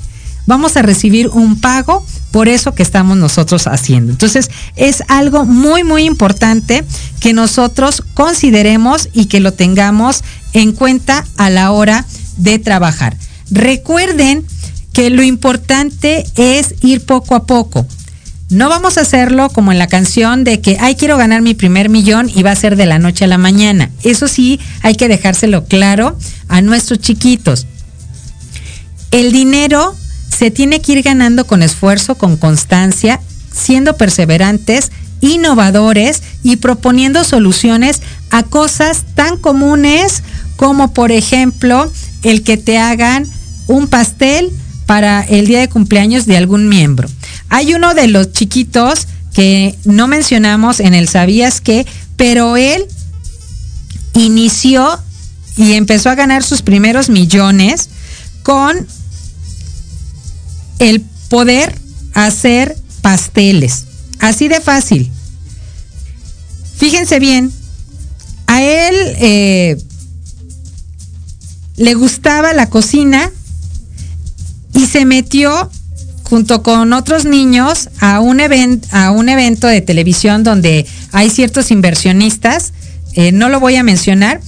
[0.46, 4.12] vamos a recibir un pago por eso que estamos nosotros haciendo.
[4.12, 6.84] Entonces, es algo muy, muy importante
[7.20, 10.24] que nosotros consideremos y que lo tengamos
[10.54, 12.06] en cuenta a la hora
[12.38, 13.18] de trabajar.
[13.52, 14.46] Recuerden
[14.94, 17.86] que lo importante es ir poco a poco.
[18.50, 21.90] No vamos a hacerlo como en la canción de que, ay, quiero ganar mi primer
[21.90, 23.92] millón y va a ser de la noche a la mañana.
[24.04, 26.18] Eso sí, hay que dejárselo claro
[26.48, 27.68] a nuestros chiquitos.
[29.12, 29.96] El dinero
[30.30, 33.20] se tiene que ir ganando con esfuerzo, con constancia,
[33.54, 40.24] siendo perseverantes, innovadores y proponiendo soluciones a cosas tan comunes
[40.56, 41.92] como por ejemplo
[42.24, 43.28] el que te hagan
[43.68, 44.52] un pastel
[44.86, 47.10] para el día de cumpleaños de algún miembro.
[47.50, 52.86] Hay uno de los chiquitos que no mencionamos en el Sabías que, pero él
[54.14, 55.00] inició
[55.56, 57.90] y empezó a ganar sus primeros millones
[58.44, 58.88] con
[60.80, 61.76] el poder
[62.14, 63.86] hacer pasteles.
[64.20, 65.12] Así de fácil.
[66.78, 67.52] Fíjense bien,
[68.48, 69.78] a él eh,
[71.76, 73.32] le gustaba la cocina
[74.78, 75.70] y se metió
[76.24, 78.40] junto con otros niños a un,
[78.92, 82.74] a un evento de televisión donde hay ciertos inversionistas,
[83.14, 84.40] eh, no lo voy a mencionar,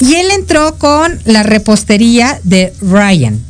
[0.00, 3.40] y él entró con la repostería de Ryan.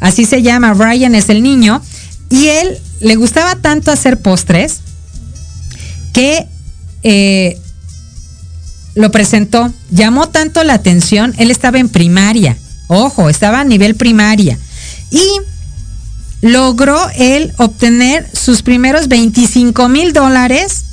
[0.00, 1.82] Así se llama, Ryan es el niño,
[2.30, 4.78] y él le gustaba tanto hacer postres
[6.14, 6.46] que
[7.02, 7.58] eh,
[8.94, 12.56] lo presentó, llamó tanto la atención, él estaba en primaria,
[12.88, 14.58] ojo, estaba a nivel primaria,
[15.10, 15.20] y
[16.42, 20.84] logró él obtener sus primeros 25 mil dólares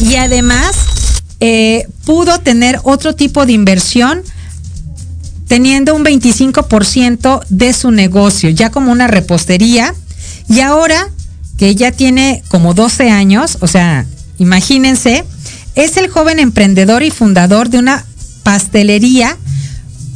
[0.00, 0.76] y además
[1.40, 4.22] eh, pudo tener otro tipo de inversión
[5.48, 9.94] teniendo un 25% de su negocio, ya como una repostería.
[10.48, 11.10] Y ahora
[11.58, 14.06] que ya tiene como 12 años, o sea,
[14.38, 15.24] imagínense,
[15.74, 18.04] es el joven emprendedor y fundador de una
[18.42, 19.36] pastelería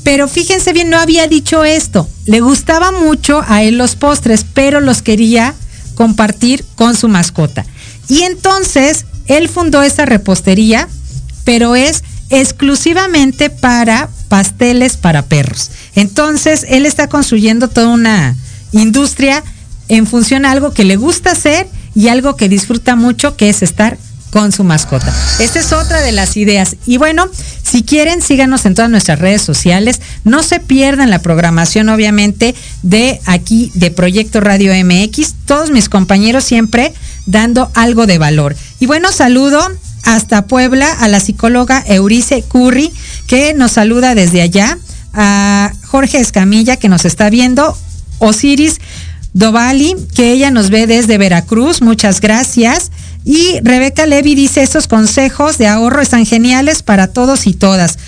[0.09, 2.09] pero fíjense bien, no había dicho esto.
[2.29, 5.55] Le gustaba mucho a él los postres, pero los quería
[5.95, 7.65] compartir con su mascota.
[8.07, 10.89] Y entonces él fundó esa repostería,
[11.45, 15.71] pero es exclusivamente para pasteles para perros.
[15.95, 18.37] Entonces él está construyendo toda una
[18.73, 19.43] industria
[19.89, 23.63] en función a algo que le gusta hacer y algo que disfruta mucho, que es
[23.63, 23.97] estar
[24.31, 25.13] con su mascota.
[25.39, 26.77] Esta es otra de las ideas.
[26.87, 27.29] Y bueno,
[27.63, 30.01] si quieren, síganos en todas nuestras redes sociales.
[30.25, 35.35] No se pierdan la programación, obviamente, de aquí, de Proyecto Radio MX.
[35.47, 36.93] Todos mis compañeros siempre
[37.27, 38.57] dando algo de valor.
[38.81, 39.61] Y bueno, saludo
[40.05, 42.93] hasta Puebla a la psicóloga Eurice Curry,
[43.27, 44.79] que nos saluda desde allá,
[45.13, 47.77] a Jorge Escamilla, que nos está viendo,
[48.19, 48.79] Osiris
[49.35, 52.91] Dovali, que ella nos ve desde Veracruz, muchas gracias.
[53.29, 57.99] Y Rebeca Levy dice, estos consejos de ahorro están geniales para todos y todas.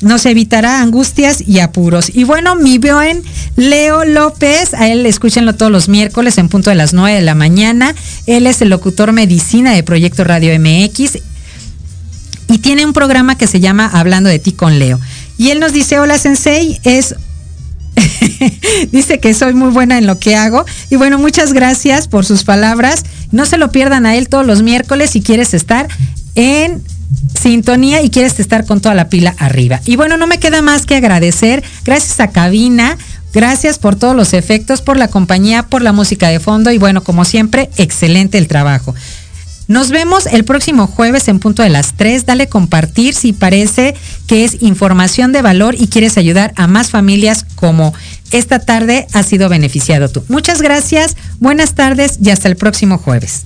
[0.00, 2.10] Nos evitará angustias y apuros.
[2.14, 3.22] Y bueno, mi buen
[3.56, 7.34] Leo López, a él escúchenlo todos los miércoles en punto de las 9 de la
[7.34, 7.94] mañana.
[8.24, 11.18] Él es el locutor medicina de Proyecto Radio MX
[12.48, 14.98] y tiene un programa que se llama Hablando de ti con Leo.
[15.36, 17.16] Y él nos dice, hola Sensei, es
[18.92, 20.64] dice que soy muy buena en lo que hago.
[20.90, 23.04] Y bueno, muchas gracias por sus palabras.
[23.34, 25.88] No se lo pierdan a él todos los miércoles si quieres estar
[26.36, 26.80] en
[27.38, 29.80] sintonía y quieres estar con toda la pila arriba.
[29.84, 31.64] Y bueno, no me queda más que agradecer.
[31.84, 32.96] Gracias a Cabina.
[33.32, 37.02] Gracias por todos los efectos, por la compañía, por la música de fondo y bueno,
[37.02, 38.94] como siempre, excelente el trabajo.
[39.66, 42.26] Nos vemos el próximo jueves en punto de las 3.
[42.26, 43.96] Dale compartir si parece
[44.28, 47.94] que es información de valor y quieres ayudar a más familias como
[48.38, 50.24] esta tarde has sido beneficiado tú.
[50.28, 53.42] Muchas gracias, buenas tardes y hasta el próximo jueves.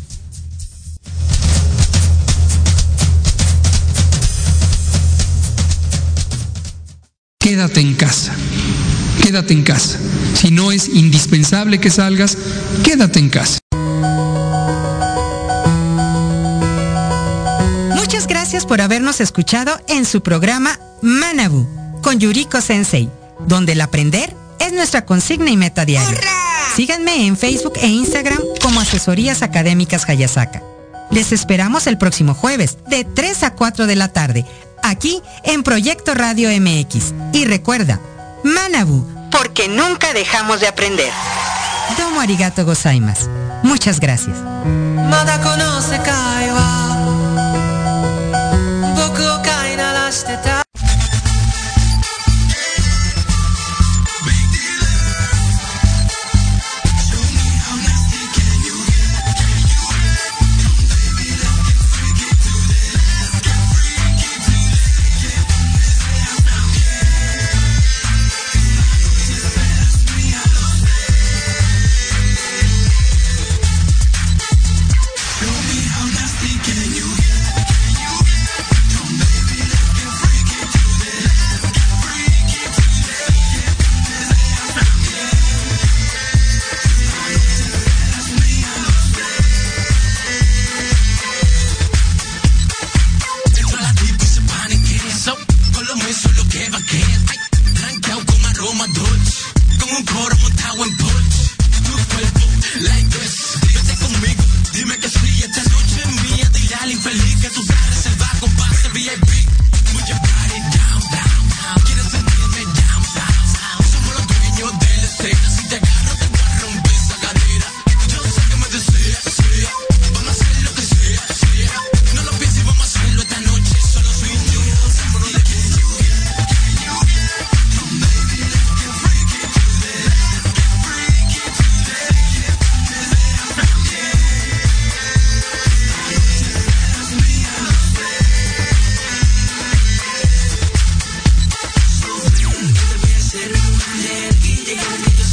[7.38, 8.32] Quédate en casa.
[9.22, 9.98] Quédate en casa.
[10.34, 12.36] Si no es indispensable que salgas,
[12.82, 13.58] quédate en casa.
[18.48, 21.66] gracias por habernos escuchado en su programa Manabu
[22.02, 23.10] con Yuriko Sensei,
[23.46, 26.20] donde el aprender es nuestra consigna y meta diaria.
[26.74, 30.62] Síganme en Facebook e Instagram como Asesorías Académicas Hayasaka.
[31.10, 34.44] Les esperamos el próximo jueves de 3 a 4 de la tarde,
[34.82, 37.14] aquí en Proyecto Radio MX.
[37.32, 38.00] Y recuerda,
[38.44, 41.12] Manabu, porque nunca dejamos de aprender.
[41.96, 43.28] Domo arigato gozaimas.
[43.62, 44.36] Muchas gracias.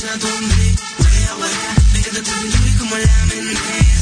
[0.05, 0.75] Santo hombre,
[1.39, 3.94] wea, me encanta tu como la mente.